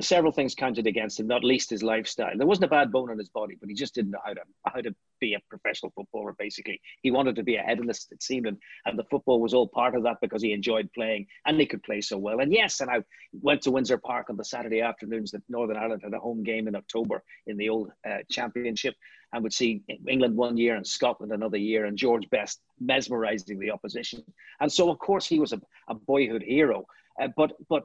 [0.00, 2.36] several things counted against him, not least his lifestyle.
[2.36, 4.40] There wasn't a bad bone in his body, but he just didn't know how to
[4.66, 6.34] how to be a professional footballer.
[6.38, 8.10] Basically, he wanted to be a hedonist.
[8.10, 8.56] It seemed, and,
[8.86, 11.82] and the football was all part of that because he enjoyed playing and he could
[11.82, 12.40] play so well.
[12.40, 16.02] And yes, and I went to Windsor Park on the Saturday afternoons that Northern Ireland
[16.02, 18.94] had a home game in October in the old uh, championship,
[19.32, 23.70] and would see England one year and Scotland another year, and George Best mesmerising the
[23.70, 24.22] opposition.
[24.60, 26.86] And so, of course, he was a, a boyhood hero.
[27.20, 27.84] Uh, but but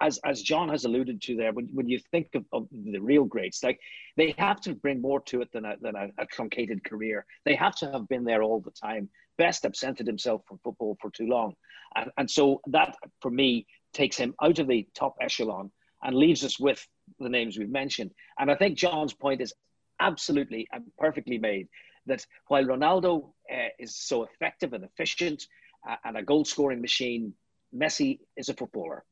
[0.00, 3.24] as as John has alluded to there, when, when you think of, of the real
[3.24, 3.78] greats, like
[4.16, 7.24] they have to bring more to it than a than a, a, truncated career.
[7.44, 9.08] They have to have been there all the time.
[9.38, 11.54] Best absented himself from football for too long,
[11.94, 15.70] and and so that for me takes him out of the top echelon
[16.02, 16.86] and leaves us with
[17.20, 18.10] the names we've mentioned.
[18.38, 19.54] And I think John's point is
[20.00, 21.68] absolutely and perfectly made
[22.06, 25.46] that while Ronaldo uh, is so effective and efficient
[25.88, 27.32] uh, and a goal scoring machine,
[27.74, 29.04] Messi is a footballer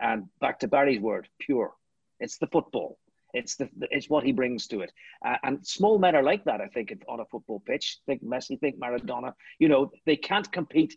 [0.00, 1.72] and back to Barry's word, pure.
[2.20, 2.98] It's the football.
[3.34, 4.92] It's the it's what he brings to it.
[5.24, 7.98] Uh, and small men are like that, I think, on a football pitch.
[8.06, 9.32] Think Messi, think Maradona.
[9.58, 10.96] You know, they can't compete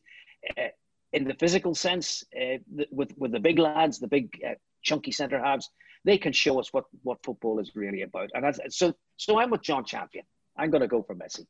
[0.57, 0.67] uh,
[1.13, 2.57] in the physical sense uh,
[2.91, 5.69] with with the big lads, the big uh, chunky centre halves.
[6.05, 8.29] They can show us what what football is really about.
[8.35, 10.25] And so so I'm with John Champion.
[10.57, 11.45] I'm going to go for Messi.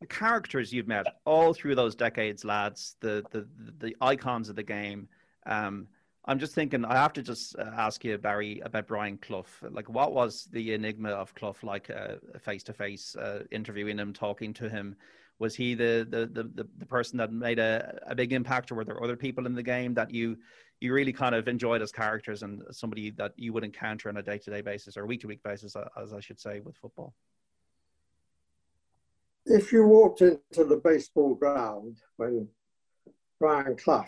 [0.00, 3.48] The characters you've met all through those decades, lads, the the
[3.78, 5.08] the icons of the game.
[5.46, 5.88] Um,
[6.24, 6.84] I'm just thinking.
[6.84, 9.44] I have to just uh, ask you, Barry, about Brian Clough.
[9.70, 11.90] Like, what was the enigma of Clough like?
[12.40, 13.16] Face to face
[13.50, 14.96] interviewing him, talking to him.
[15.38, 18.84] Was he the the the, the person that made a, a big impact, or were
[18.84, 20.36] there other people in the game that you
[20.80, 24.22] you really kind of enjoyed as characters and somebody that you would encounter on a
[24.22, 27.14] day to day basis or week to week basis, as I should say, with football?
[29.46, 32.48] If you walked into the Baseball Ground when
[33.40, 34.06] Brian Clough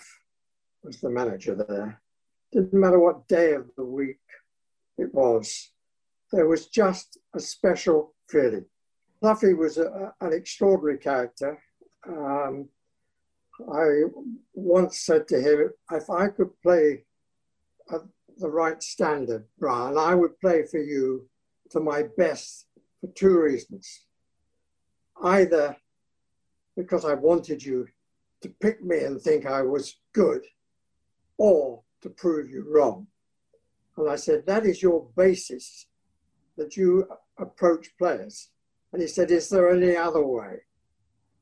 [0.82, 2.00] was the manager there,
[2.54, 4.20] didn't matter what day of the week
[4.96, 5.72] it was,
[6.32, 8.64] there was just a special feeling.
[9.20, 11.58] Cloughie was a, an extraordinary character.
[12.06, 12.68] Um,
[13.72, 14.02] I
[14.52, 17.04] once said to him, if I could play
[17.92, 18.02] at
[18.38, 21.28] the right standard, Brian, I would play for you
[21.70, 22.66] to my best
[23.00, 24.06] for two reasons.
[25.22, 25.76] Either
[26.76, 27.86] because I wanted you
[28.42, 30.44] to pick me and think I was good,
[31.38, 33.06] or to prove you wrong.
[33.96, 35.86] And I said, that is your basis
[36.58, 38.50] that you approach players.
[38.92, 40.58] And he said, is there any other way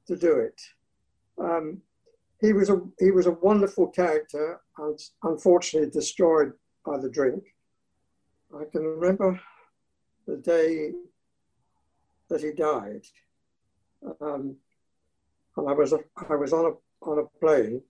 [0.07, 0.61] to do it?
[1.37, 1.83] Um,
[2.41, 4.61] he was a he was a wonderful character,
[5.23, 6.53] unfortunately destroyed
[6.85, 7.43] by the drink.
[8.55, 9.41] I can remember
[10.27, 10.93] the day
[12.29, 13.05] that he died,
[14.21, 14.57] um,
[15.57, 15.95] and I was
[16.31, 17.81] I was on a on a plane,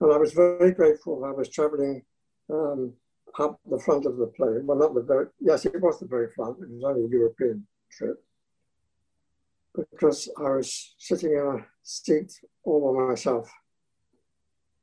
[0.00, 1.24] and I was very grateful.
[1.24, 2.02] I was traveling
[2.50, 2.92] um,
[3.38, 4.66] up the front of the plane.
[4.66, 6.58] Well, not the very, yes, it was the very front.
[6.62, 8.22] It was only a European trip.
[9.74, 12.32] Because I was sitting in a seat
[12.64, 13.50] all by myself.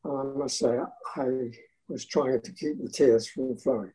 [0.04, 0.78] And I must say,
[1.16, 1.28] I
[1.88, 3.92] was trying to keep the tears from flowing.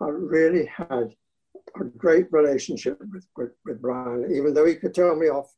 [0.00, 1.14] I really had
[1.80, 5.52] a great relationship with, with, with Brian, even though he could tell me off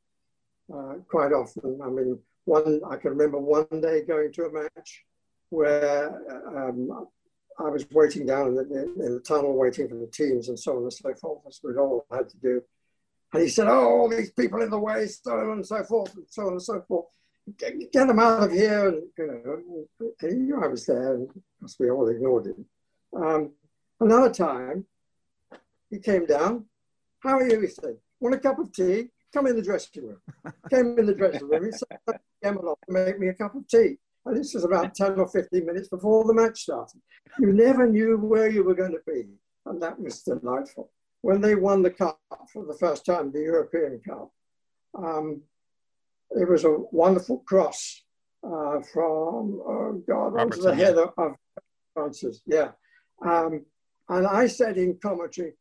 [0.74, 1.80] uh, quite often.
[1.82, 2.18] I mean,
[2.48, 5.04] one I can remember one day going to a match
[5.50, 6.08] where
[6.56, 7.06] um,
[7.58, 10.76] I was waiting down in the, in the, tunnel, waiting for the teams and so
[10.76, 12.62] on and so forth, as we all had to do.
[13.32, 16.14] And he said, "Oh, all these people in the way, so on and so forth,
[16.14, 17.06] and so on and so forth.
[17.58, 21.28] Get, get them out of here." And you know, he knew I was there, and
[21.78, 22.64] we all ignored him.
[23.14, 23.52] Um,
[24.00, 24.86] another time,
[25.90, 26.64] he came down.
[27.20, 27.60] How are you?
[27.60, 29.10] He said, "Want a cup of tea?
[29.32, 30.20] Come in the dressing room."
[30.70, 31.64] Came in the dressing room.
[31.64, 35.26] He said, "Emma, make me a cup of tea." And this was about 10 or
[35.26, 37.00] 15 minutes before the match started.
[37.38, 39.24] You never knew where you were going to be.
[39.64, 40.90] And that was delightful.
[41.22, 42.20] When they won the cup
[42.52, 44.30] for the first time, the European Cup,
[44.94, 45.42] um,
[46.30, 48.02] it was a wonderful cross
[48.44, 51.32] uh, from, oh God, onto the head of, of
[51.94, 52.42] Francis.
[52.46, 52.72] Yeah.
[53.24, 53.64] Um,
[54.08, 55.54] and I said in commentary,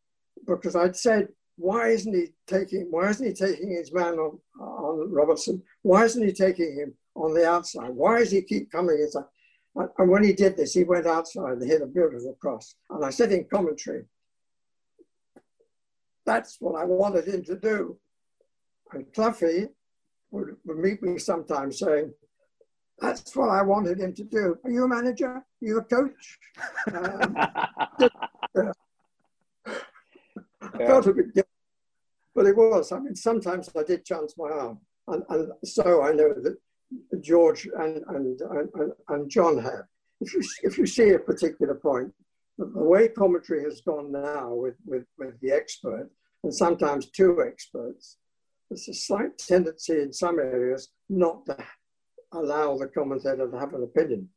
[0.45, 5.11] because I'd said, why isn't he taking, why isn't he taking his man on, on
[5.11, 5.61] Robertson?
[5.81, 7.89] Why isn't he taking him on the outside.
[7.89, 9.25] Why does he keep coming inside?
[9.75, 12.75] And when he did this, he went outside and hit a beautiful cross.
[12.89, 14.05] And I said in commentary,
[16.25, 17.97] that's what I wanted him to do.
[18.91, 19.67] And Cloughie
[20.31, 22.13] would, would meet me sometimes saying,
[22.99, 24.57] that's what I wanted him to do.
[24.63, 25.27] Are you a manager?
[25.27, 26.39] Are you a coach?
[28.55, 28.71] Um,
[30.73, 31.49] I felt a bit guilty,
[32.35, 32.91] but it was.
[32.91, 34.79] I mean, sometimes I did chance my arm.
[35.07, 36.57] And, and so I know that
[37.21, 39.85] George and, and, and, and John have.
[40.19, 42.13] If you, if you see a particular point,
[42.57, 46.09] the way commentary has gone now with, with, with the expert,
[46.43, 48.17] and sometimes two experts,
[48.69, 51.57] there's a slight tendency in some areas not to
[52.33, 54.29] allow the commentator to have an opinion.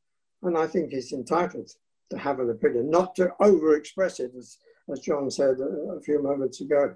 [0.43, 1.71] And I think he's entitled
[2.11, 4.59] to have an opinion, not to overexpress it, as,
[4.91, 6.95] as John said a, a few moments ago.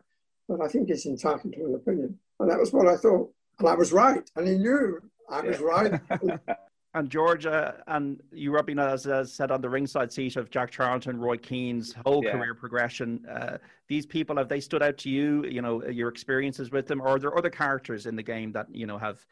[0.48, 2.18] But I think he's entitled to an opinion.
[2.40, 3.30] And that was what I thought.
[3.58, 4.28] And I was right.
[4.36, 6.00] And he knew I was right.
[6.94, 10.70] and Georgia, and you were being as, as said on the ringside seat of Jack
[10.70, 12.32] Charlton, Roy Keane's whole yeah.
[12.32, 13.24] career progression.
[13.26, 13.58] Uh,
[13.88, 15.44] these people have they stood out to you?
[15.44, 18.66] You know your experiences with them, or are there other characters in the game that
[18.72, 19.24] you know have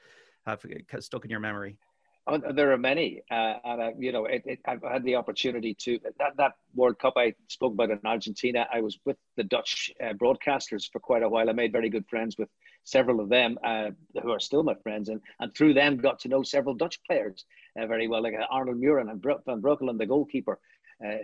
[0.46, 0.64] have
[1.00, 1.76] stuck in your memory?
[2.24, 5.74] Oh, there are many, uh, and uh, you know, it, it, I've had the opportunity
[5.80, 8.64] to that that World Cup I spoke about in Argentina.
[8.72, 11.50] I was with the Dutch uh, broadcasters for quite a while.
[11.50, 12.48] I made very good friends with
[12.84, 13.90] several of them uh,
[14.22, 17.44] who are still my friends, and and through them got to know several Dutch players
[17.76, 20.60] uh, very well, like uh, Arnold Mühren and Van Breukelen, the goalkeeper.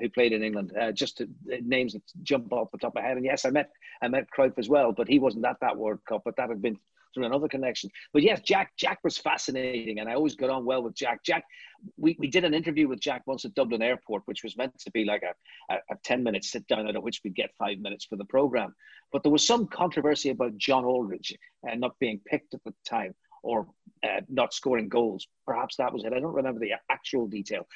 [0.00, 0.72] who played in England?
[0.94, 1.28] just to,
[1.62, 3.16] names that jump off the top of my head.
[3.16, 3.70] And yes, I met
[4.02, 6.22] I met Cruyff as well, but he wasn't at that World Cup.
[6.24, 6.80] But that had been
[7.12, 7.90] through another connection.
[8.12, 11.24] But yes, Jack Jack was fascinating, and I always got on well with Jack.
[11.24, 11.44] Jack,
[11.96, 14.90] we, we did an interview with Jack once at Dublin Airport, which was meant to
[14.90, 17.78] be like a, a, a ten minute sit down, out of which we'd get five
[17.78, 18.74] minutes for the program.
[19.12, 21.36] But there was some controversy about John Aldridge
[21.68, 23.68] uh, not being picked at the time or
[24.04, 25.26] uh, not scoring goals.
[25.46, 26.12] Perhaps that was it.
[26.12, 27.66] I don't remember the actual detail.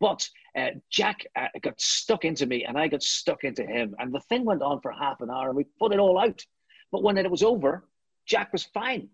[0.00, 0.28] But
[0.58, 3.94] uh, Jack uh, got stuck into me and I got stuck into him.
[3.98, 6.42] And the thing went on for half an hour and we put it all out.
[6.92, 7.88] But when it was over,
[8.26, 9.08] Jack was fine.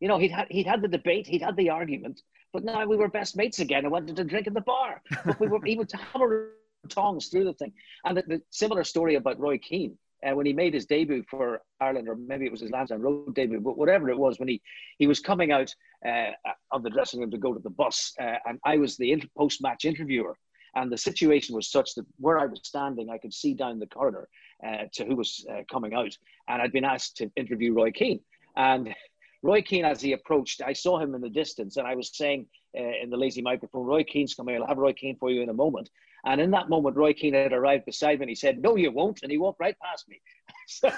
[0.00, 2.20] You know, he'd had, he'd had the debate, he'd had the argument,
[2.52, 5.02] but now we were best mates again and wanted to drink in the bar.
[5.24, 6.50] But we were, he would hammer
[6.88, 7.72] tongs through the thing.
[8.04, 9.98] And the, the similar story about Roy Keane.
[10.26, 13.34] Uh, when he made his debut for Ireland, or maybe it was his Lansdowne Road
[13.34, 14.62] debut, but whatever it was, when he,
[14.98, 15.74] he was coming out
[16.08, 16.30] uh,
[16.72, 19.28] of the dressing room to go to the bus, uh, and I was the inter-
[19.36, 20.36] post match interviewer.
[20.74, 23.86] And the situation was such that where I was standing, I could see down the
[23.86, 24.28] corridor
[24.66, 26.16] uh, to who was uh, coming out.
[26.48, 28.20] And I'd been asked to interview Roy Keane.
[28.56, 28.94] And
[29.42, 32.46] Roy Keane, as he approached, I saw him in the distance, and I was saying
[32.76, 34.56] uh, in the lazy microphone, Roy Keane's coming.
[34.56, 35.90] I'll have Roy Keane for you in a moment.
[36.24, 38.90] And in that moment, Roy Keane had arrived beside me, and he said, "No, you
[38.90, 40.20] won't," and he walked right past me.
[40.66, 40.90] so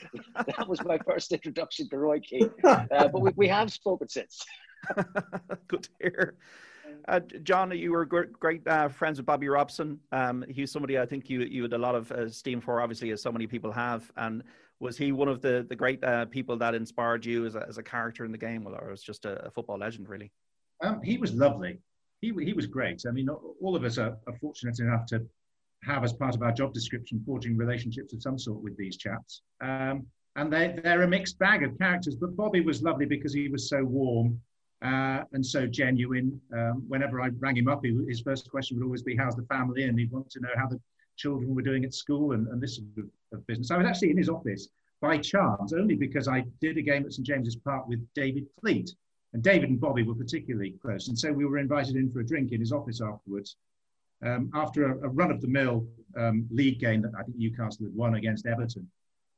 [0.46, 2.50] that was my first introduction to Roy Keane.
[2.64, 4.44] Uh, but we, we have spoken since.
[5.68, 6.36] Good to hear.
[7.08, 9.98] Uh, John, you were great uh, friends with Bobby Robson.
[10.12, 13.20] Um, he's somebody I think you you had a lot of esteem for, obviously, as
[13.20, 14.10] so many people have.
[14.16, 14.44] And
[14.82, 17.78] was he one of the the great uh, people that inspired you as a, as
[17.78, 20.32] a character in the game, or was just a, football legend, really?
[20.82, 21.78] Um, he was lovely.
[22.20, 23.02] He he was great.
[23.08, 25.24] I mean, all of us are, are fortunate enough to
[25.84, 29.42] have as part of our job description forging relationships of some sort with these chaps.
[29.60, 30.06] Um,
[30.36, 32.16] and they, they're a mixed bag of characters.
[32.16, 34.40] But Bobby was lovely because he was so warm
[34.80, 36.40] uh, and so genuine.
[36.52, 39.46] Um, whenever I rang him up, he, his first question would always be, "How's the
[39.46, 40.80] family?" And he'd want to know how the
[41.16, 43.70] children were doing at school and, and this sort of, business.
[43.70, 44.68] I was actually in his office
[45.00, 48.94] by chance, only because I did a game at St James's Park with David Pleat.
[49.32, 51.08] And David and Bobby were particularly close.
[51.08, 53.56] And so we were invited in for a drink in his office afterwards.
[54.22, 55.86] Um, after a, a run of the mill
[56.16, 58.88] um, league game that I think Newcastle had won against Everton.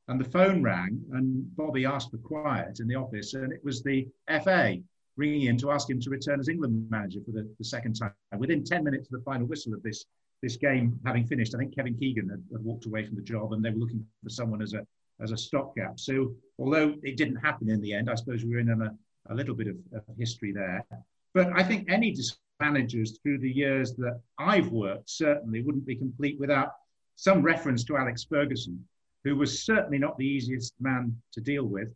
[0.09, 3.81] and the phone rang, and Bobby asked for quiet in the office, and it was
[3.81, 4.07] the
[4.43, 4.77] FA
[5.17, 8.11] ringing in to ask him to return as England manager for the, the second time.
[8.37, 10.05] Within 10 minutes of the final whistle of this
[10.45, 13.53] this game having finished, I think Kevin Keegan had, had, walked away from the job,
[13.53, 14.85] and they were looking for someone as a
[15.19, 15.99] as a stopgap.
[15.99, 18.93] So although it didn't happen in the end, I suppose we were in a,
[19.31, 20.85] a little bit of, of history there.
[21.33, 22.15] But I think any
[22.59, 26.73] managers through the years that I've worked certainly wouldn't be complete without
[27.15, 28.77] some reference to Alex Ferguson,
[29.23, 31.89] who was certainly not the easiest man to deal with.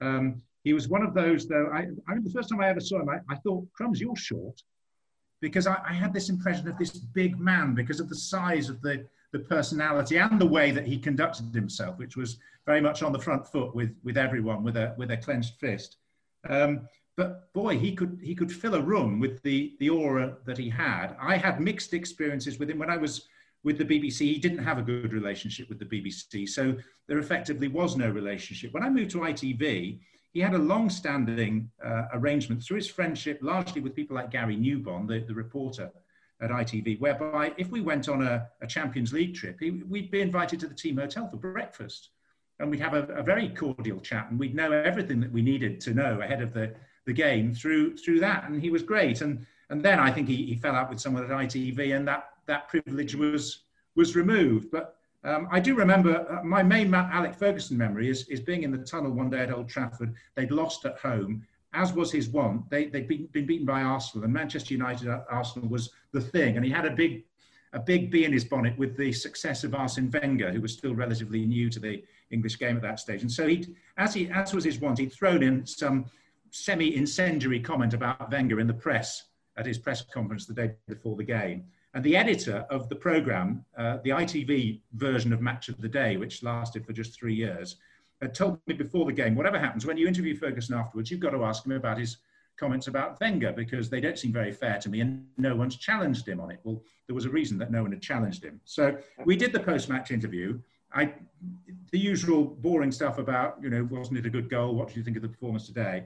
[0.00, 1.68] Um, he was one of those, though.
[1.72, 4.16] I, I mean, the first time I ever saw him, I, I thought, "Crumbs, you're
[4.16, 4.60] short,"
[5.42, 8.80] because I, I, had this impression of this big man because of the size of
[8.80, 13.12] the the personality and the way that he conducted himself, which was very much on
[13.12, 15.96] the front foot with with everyone, with a with a clenched fist.
[16.48, 20.56] Um, but boy, he could he could fill a room with the the aura that
[20.56, 21.16] he had.
[21.20, 23.26] I had mixed experiences with him when I was
[23.64, 24.20] with the BBC.
[24.20, 26.76] He didn't have a good relationship with the BBC, so
[27.08, 28.72] there effectively was no relationship.
[28.72, 30.00] When I moved to ITV,
[30.32, 35.06] he had a long-standing uh, arrangement through his friendship, largely with people like Gary Newbon,
[35.06, 35.90] the, the reporter
[36.40, 40.20] at ITV, whereby if we went on a, a Champions League trip, he, we'd be
[40.20, 42.10] invited to the team hotel for breakfast,
[42.58, 45.80] and we'd have a, a very cordial chat, and we'd know everything that we needed
[45.82, 46.74] to know ahead of the
[47.04, 49.20] the game through through that, and he was great.
[49.20, 52.30] And and then I think he, he fell out with someone at ITV, and that
[52.46, 53.64] that privilege was
[53.94, 54.70] was removed.
[54.70, 58.70] But um, I do remember uh, my main Alex Ferguson memory is, is being in
[58.70, 60.14] the tunnel one day at Old Trafford.
[60.34, 62.68] They'd lost at home, as was his wont.
[62.70, 66.56] They, they'd been, been beaten by Arsenal, and Manchester United Arsenal was the thing.
[66.56, 67.24] And he had a big,
[67.72, 70.94] a big bee in his bonnet with the success of Arsene Wenger, who was still
[70.94, 73.22] relatively new to the English game at that stage.
[73.22, 76.06] And so he, as he, as was his wont, he'd thrown in some
[76.50, 79.24] semi-incendiary comment about Wenger in the press
[79.56, 81.64] at his press conference the day before the game.
[81.94, 86.16] And the editor of the program, uh, the ITV version of Match of the Day,
[86.16, 87.76] which lasted for just three years,
[88.22, 91.30] had told me before the game, whatever happens, when you interview Ferguson afterwards, you've got
[91.30, 92.18] to ask him about his
[92.56, 96.28] comments about Wenger because they don't seem very fair to me and no one's challenged
[96.28, 96.60] him on it.
[96.62, 98.60] Well, there was a reason that no one had challenged him.
[98.64, 100.60] So we did the post-match interview.
[100.94, 101.12] I,
[101.90, 104.74] the usual boring stuff about, you know, wasn't it a good goal?
[104.74, 106.04] What do you think of the performance today?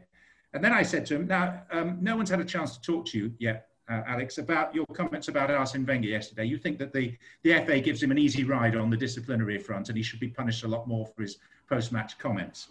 [0.55, 3.07] And then I said to him, now, um, no one's had a chance to talk
[3.07, 6.45] to you yet, uh, Alex, about your comments about Arsene Wenger yesterday.
[6.45, 9.89] You think that the, the FA gives him an easy ride on the disciplinary front
[9.89, 12.69] and he should be punished a lot more for his post-match comments.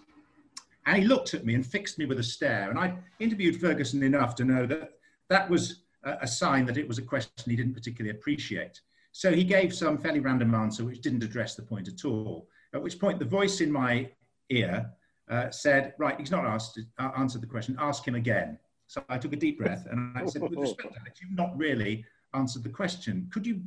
[0.86, 2.70] And he looked at me and fixed me with a stare.
[2.70, 4.92] And I interviewed Ferguson enough to know that
[5.30, 8.82] that was a, a sign that it was a question he didn't particularly appreciate.
[9.12, 12.50] So he gave some fairly random answer which didn't address the point at all.
[12.74, 14.10] At which point the voice in my
[14.50, 14.92] ear
[15.30, 18.60] uh, said, right, he's not asked uh, answered the question, ask him again.
[18.88, 22.06] So I took a deep breath and I said, with respect, Alex, you've not really
[22.34, 23.30] answered the question.
[23.34, 23.62] Could you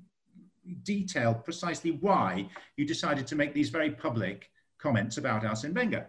[0.82, 6.08] detail precisely why you decided to make these very public comments about Arsene Wenger?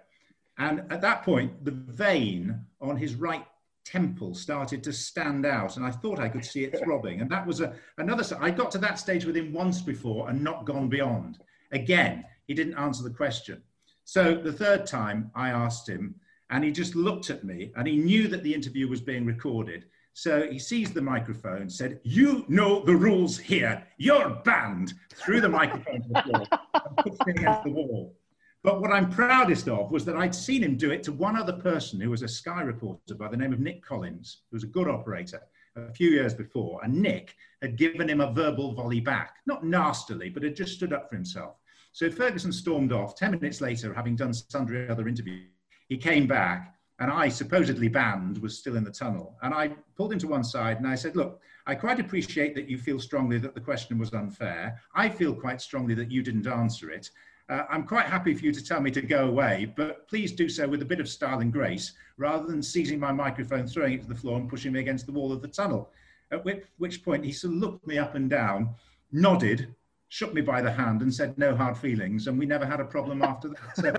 [0.58, 3.46] And at that point, the vein on his right
[3.86, 7.22] temple started to stand out, and I thought I could see it throbbing.
[7.22, 8.24] And that was a, another.
[8.40, 11.40] I got to that stage with him once before and not gone beyond.
[11.72, 13.64] Again, he didn't answer the question.
[14.04, 16.16] So the third time I asked him,
[16.50, 19.86] and he just looked at me and he knew that the interview was being recorded.
[20.14, 23.86] So he seized the microphone, said, You know the rules here.
[23.98, 24.94] You're banned.
[25.14, 28.16] Threw the microphone to the floor and pushed me against the wall.
[28.62, 31.54] But what I'm proudest of was that I'd seen him do it to one other
[31.54, 34.68] person who was a Sky reporter by the name of Nick Collins, who was a
[34.68, 35.42] good operator
[35.78, 36.84] a few years before.
[36.84, 40.92] And Nick had given him a verbal volley back, not nastily, but had just stood
[40.92, 41.56] up for himself.
[41.94, 43.16] So Ferguson stormed off.
[43.16, 45.48] Ten minutes later, having done sundry other interviews,
[45.90, 49.36] he came back, and I, supposedly banned, was still in the tunnel.
[49.42, 52.70] And I pulled him to one side and I said, Look, I quite appreciate that
[52.70, 54.80] you feel strongly that the question was unfair.
[54.94, 57.10] I feel quite strongly that you didn't answer it.
[57.50, 60.48] Uh, I'm quite happy for you to tell me to go away, but please do
[60.48, 64.02] so with a bit of style and grace rather than seizing my microphone, throwing it
[64.02, 65.90] to the floor, and pushing me against the wall of the tunnel.
[66.32, 68.76] At which, which point he sort of looked me up and down,
[69.12, 69.74] nodded,
[70.10, 72.86] shook me by the hand and said no hard feelings and we never had a
[72.86, 73.92] problem after that so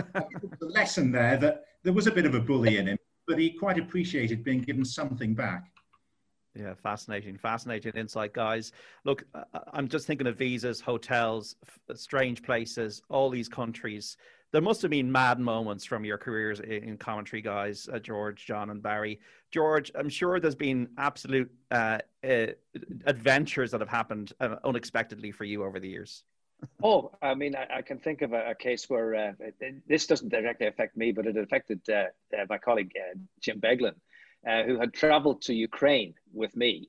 [0.61, 3.51] the lesson there that there was a bit of a bully in him but he
[3.51, 5.71] quite appreciated being given something back
[6.55, 8.73] yeah fascinating fascinating insight guys
[9.05, 9.25] look
[9.73, 11.57] i'm just thinking of visas hotels
[11.95, 14.17] strange places all these countries
[14.53, 18.71] there must have been mad moments from your careers in commentary, guys, uh, George, John,
[18.71, 19.21] and Barry.
[19.53, 22.47] George, I'm sure there's been absolute uh, uh,
[23.07, 26.25] adventures that have happened uh, unexpectedly for you over the years.
[26.83, 30.07] Oh, I mean, I, I, can think of a, a case where uh, it, this
[30.07, 32.05] doesn't directly affect me, but it affected uh,
[32.49, 32.93] my colleague
[33.41, 33.95] Jim Beglin,
[34.67, 36.89] who had traveled to Ukraine with me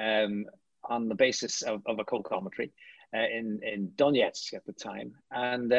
[0.00, 0.46] um,
[0.84, 2.72] on the basis of, of a co-commentary
[3.12, 5.72] in in Donetsk at the time, and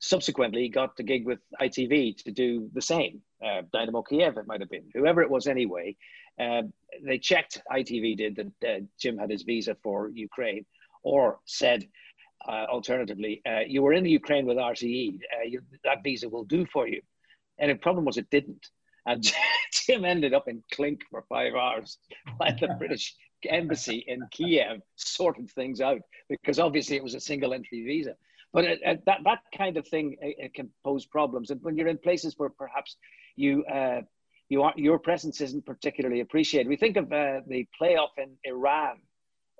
[0.00, 3.20] subsequently got the gig with ITV to do the same.
[3.44, 5.96] Uh, Dynamo Kiev, it might have been, whoever it was anyway.
[6.40, 6.62] Uh,
[7.02, 10.64] they checked, ITV did, that uh, Jim had his visa for Ukraine,
[11.02, 11.86] or said,
[12.46, 16.44] uh, alternatively, uh, you were in the Ukraine with RTÉ, uh, you, that visa will
[16.44, 17.00] do for you.
[17.58, 18.68] And the problem was it didn't.
[19.06, 19.22] And
[19.72, 21.98] Jim ended up in Clink for five hours
[22.36, 23.14] while the British
[23.48, 28.14] embassy in Kiev sorted things out because obviously it was a single entry visa.
[28.52, 31.88] But it, it, that that kind of thing it, can pose problems, and when you're
[31.88, 32.96] in places where perhaps
[33.36, 34.00] you uh,
[34.48, 36.68] you are your presence isn't particularly appreciated.
[36.68, 39.00] We think of uh, the playoff in Iran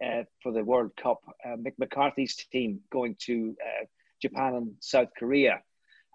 [0.05, 3.84] uh, for the World Cup, uh, Mick McCarthy's team going to uh,
[4.20, 5.62] Japan and South Korea,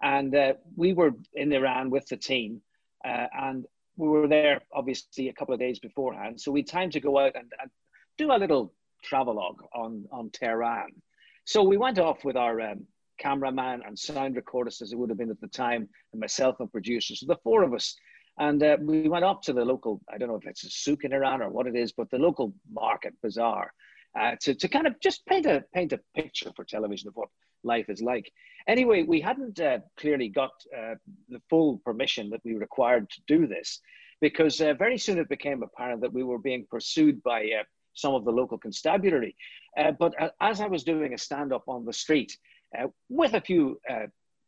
[0.02, 2.60] and uh, we were in Iran with the team,
[3.04, 3.64] and
[3.96, 7.18] we were there obviously a couple of days beforehand, so we had time to go
[7.18, 7.70] out and, and
[8.18, 8.72] do a little
[9.02, 10.90] travelogue on on Tehran.
[11.44, 12.86] So we went off with our um,
[13.18, 16.72] cameraman and sound recordist, as it would have been at the time, and myself and
[16.72, 17.96] producers, so the four of us.
[18.38, 21.04] And uh, we went up to the local, I don't know if it's a souk
[21.04, 23.72] in Iran or what it is, but the local market bazaar
[24.18, 27.28] uh, to, to kind of just paint a, paint a picture for television of what
[27.62, 28.30] life is like.
[28.66, 30.94] Anyway, we hadn't uh, clearly got uh,
[31.28, 33.80] the full permission that we required to do this
[34.20, 37.62] because uh, very soon it became apparent that we were being pursued by uh,
[37.94, 39.36] some of the local constabulary.
[39.98, 42.36] But as I was doing a stand up on the street
[43.08, 43.78] with a few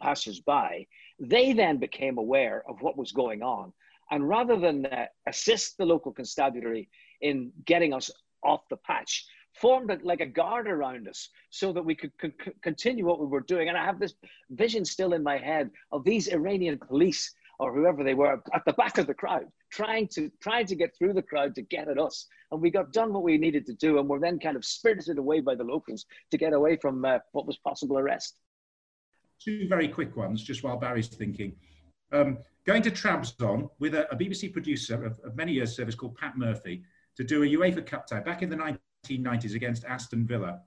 [0.00, 0.86] passers by,
[1.18, 3.72] they then became aware of what was going on.
[4.10, 6.88] And rather than uh, assist the local constabulary
[7.20, 8.10] in getting us
[8.44, 12.32] off the patch, formed a, like a guard around us so that we could c-
[12.62, 13.68] continue what we were doing.
[13.68, 14.14] And I have this
[14.50, 18.74] vision still in my head of these Iranian police or whoever they were at the
[18.74, 21.98] back of the crowd, trying to trying to get through the crowd to get at
[21.98, 22.26] us.
[22.52, 25.18] And we got done what we needed to do, and we're then kind of spirited
[25.18, 28.36] away by the locals to get away from uh, what was possible arrest.
[29.42, 31.54] Two very quick ones, just while Barry's thinking.
[32.12, 36.16] Um, going to Trabzon with a, a BBC producer of, of, many years' service called
[36.16, 36.82] Pat Murphy
[37.16, 38.56] to do a UEFA Cup tie back in the
[39.08, 40.60] 1990s against Aston Villa.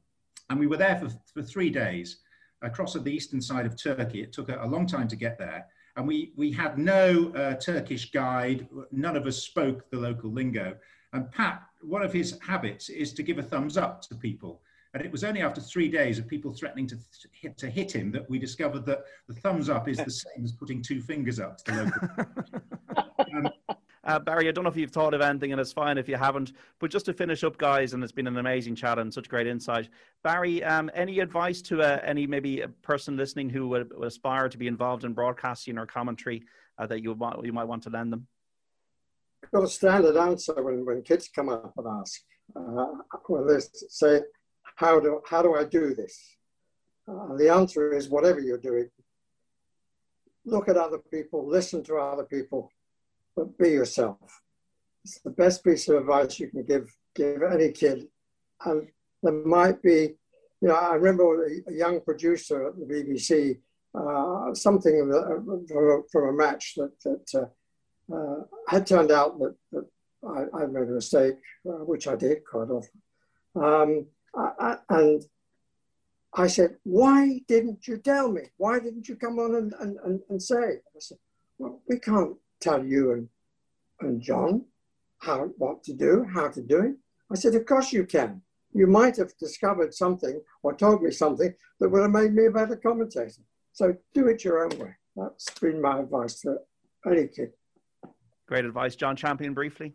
[0.50, 2.18] And we were there for, for three days
[2.62, 4.22] across the eastern side of Turkey.
[4.22, 5.66] It took a, a long time to get there
[6.00, 8.70] and we, we had no uh, Turkish guide.
[8.92, 10.78] None of us spoke the local lingo.
[11.12, 14.62] And Pat, one of his habits is to give a thumbs up to people.
[14.94, 16.98] And it was only after three days of people threatening to,
[17.32, 20.52] hit, to hit him that we discovered that the thumbs up is the same as
[20.52, 23.06] putting two fingers up to the local.
[23.36, 23.50] um,
[24.04, 26.16] uh, Barry, I don't know if you've thought of anything, and it's fine if you
[26.16, 26.54] haven't.
[26.80, 29.46] But just to finish up, guys, and it's been an amazing chat and such great
[29.46, 29.90] insight.
[30.24, 34.50] Barry, um, any advice to uh, any maybe a person listening who would, would, aspire
[34.50, 36.44] to be involved in broadcasting or commentary
[36.80, 38.26] uh, that you want, you might want to lend them?
[39.44, 42.22] I've got a standard answer when, when kids come up and ask.
[42.56, 42.86] Uh,
[43.28, 43.60] well, they
[43.90, 44.22] say,
[44.80, 46.38] how do, how do I do this?
[47.06, 48.90] Uh, the answer is whatever you're doing,
[50.46, 52.72] look at other people, listen to other people,
[53.36, 54.42] but be yourself.
[55.04, 58.08] It's the best piece of advice you can give give any kid.
[58.64, 58.88] And
[59.22, 60.16] there might be,
[60.62, 63.60] you know, I remember a, young producer at the BBC,
[63.94, 64.98] uh, something
[65.68, 67.50] from, a, from, a, match that, that
[68.12, 69.86] uh, uh, had turned out that, that
[70.26, 71.36] I, I, made a mistake,
[71.68, 73.02] uh, which I did quite often.
[73.56, 74.06] Um,
[74.36, 75.26] I, I, and
[76.34, 78.42] I said, why didn't you tell me?
[78.58, 80.56] Why didn't you come on and, and, and, and say?
[80.56, 81.18] I said,
[81.58, 83.30] well, we can't tell you and,
[84.02, 84.66] and John
[85.20, 86.96] how what to do, how to do it?
[87.32, 88.42] I said, Of course you can.
[88.74, 92.52] You might have discovered something or told me something that would have made me a
[92.52, 93.42] better commentator.
[93.74, 94.96] So do it your own way.
[95.16, 96.58] That's been my advice to
[97.06, 97.54] any kid.
[98.48, 98.96] Great advice.
[98.96, 99.94] John Champion, briefly.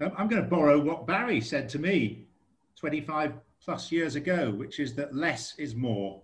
[0.00, 2.26] I'm going to borrow what Barry said to me
[2.78, 3.32] 25
[3.64, 6.22] plus years ago, which is that less is more.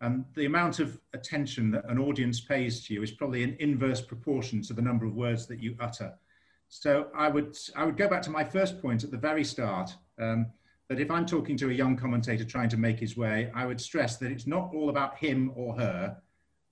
[0.00, 4.00] And the amount of attention that an audience pays to you is probably in inverse
[4.00, 6.14] proportion to the number of words that you utter.
[6.68, 9.94] So I would, I would go back to my first point at the very start,
[10.18, 10.46] um,
[10.88, 13.80] that if I'm talking to a young commentator trying to make his way, I would
[13.80, 16.16] stress that it's not all about him or her.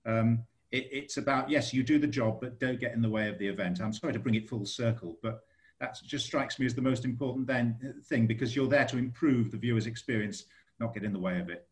[0.05, 3.29] Um, it, it's about, yes, you do the job, but don't get in the way
[3.29, 3.79] of the event.
[3.79, 5.43] I'm sorry to bring it full circle, but
[5.79, 9.51] that just strikes me as the most important then, thing because you're there to improve
[9.51, 10.45] the viewer's experience,
[10.79, 11.67] not get in the way of it.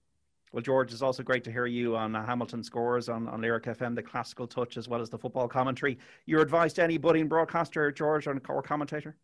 [0.54, 3.66] Well, George, it's also great to hear you on uh, Hamilton scores on, on Lyric
[3.66, 5.98] FM, the classical touch, as well as the football commentary.
[6.26, 9.18] Your advice to any budding broadcaster, George, or, or commentator?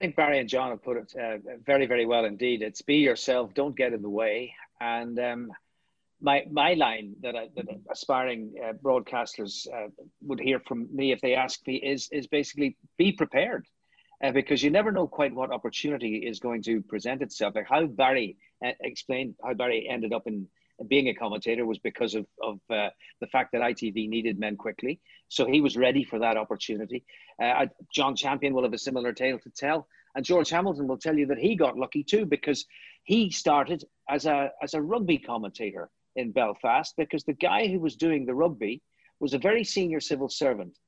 [0.00, 2.60] I think Barry and John have put it uh, very, very well indeed.
[2.60, 4.54] It's be yourself, don't get in the way.
[4.80, 5.50] And um,
[6.20, 9.88] my my line that, I, that aspiring uh, broadcasters uh,
[10.22, 13.66] would hear from me if they ask me is is basically be prepared,
[14.22, 17.54] uh, because you never know quite what opportunity is going to present itself.
[17.54, 20.48] Like how Barry uh, explained how Barry ended up in
[20.86, 22.90] being a commentator was because of, of uh,
[23.20, 25.00] the fact that ITV needed men quickly.
[25.28, 27.04] So he was ready for that opportunity.
[27.42, 29.88] Uh, John Champion will have a similar tale to tell.
[30.14, 32.64] And George Hamilton will tell you that he got lucky too because
[33.02, 37.96] he started as a, as a rugby commentator in Belfast because the guy who was
[37.96, 38.82] doing the rugby
[39.20, 40.78] was a very senior civil servant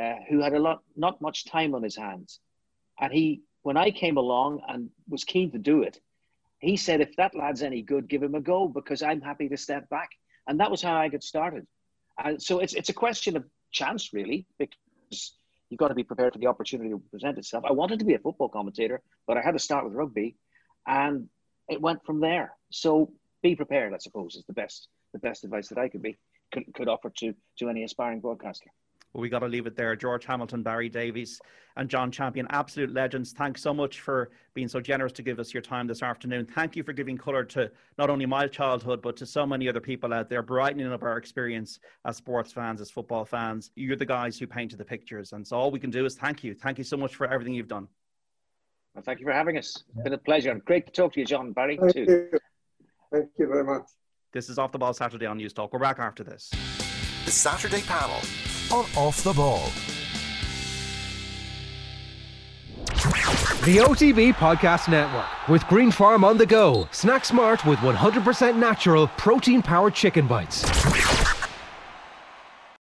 [0.00, 2.40] uh, who had a lot, not much time on his hands.
[3.00, 6.00] And he, when I came along and was keen to do it,
[6.58, 9.56] he said, if that lad's any good, give him a go because I'm happy to
[9.56, 10.10] step back.
[10.46, 11.66] And that was how I got started.
[12.22, 15.32] And so it's, it's a question of chance, really, because
[15.70, 17.64] you've got to be prepared for the opportunity to present itself.
[17.66, 20.36] I wanted to be a football commentator, but I had to start with rugby,
[20.86, 21.28] and
[21.68, 22.52] it went from there.
[22.70, 23.12] So
[23.42, 26.18] be prepared, I suppose, is the best the best advice that I could be
[26.52, 28.70] could, could offer to to any aspiring broadcaster.
[29.12, 29.96] Well, we got to leave it there.
[29.96, 31.40] George Hamilton, Barry Davies,
[31.76, 33.32] and John Champion, absolute legends.
[33.32, 36.46] Thanks so much for being so generous to give us your time this afternoon.
[36.46, 39.80] Thank you for giving colour to not only my childhood, but to so many other
[39.80, 43.72] people out there, brightening up our experience as sports fans, as football fans.
[43.74, 45.32] You're the guys who painted the pictures.
[45.32, 46.54] And so all we can do is thank you.
[46.54, 47.88] Thank you so much for everything you've done.
[48.94, 49.82] Well, thank you for having us.
[49.94, 50.52] It's been a pleasure.
[50.52, 52.00] And Great to talk to you, John Barry, Thank too.
[52.02, 52.38] you.
[53.12, 53.86] Thank you very much.
[54.32, 55.70] This is Off the Ball Saturday on Newstalk.
[55.72, 56.50] We're back after this.
[57.24, 58.20] The Saturday panel
[58.72, 59.64] on Off the Ball.
[63.64, 66.88] The OTB Podcast Network with Green Farm on the go.
[66.92, 70.62] Snack smart with 100% natural protein powered chicken bites.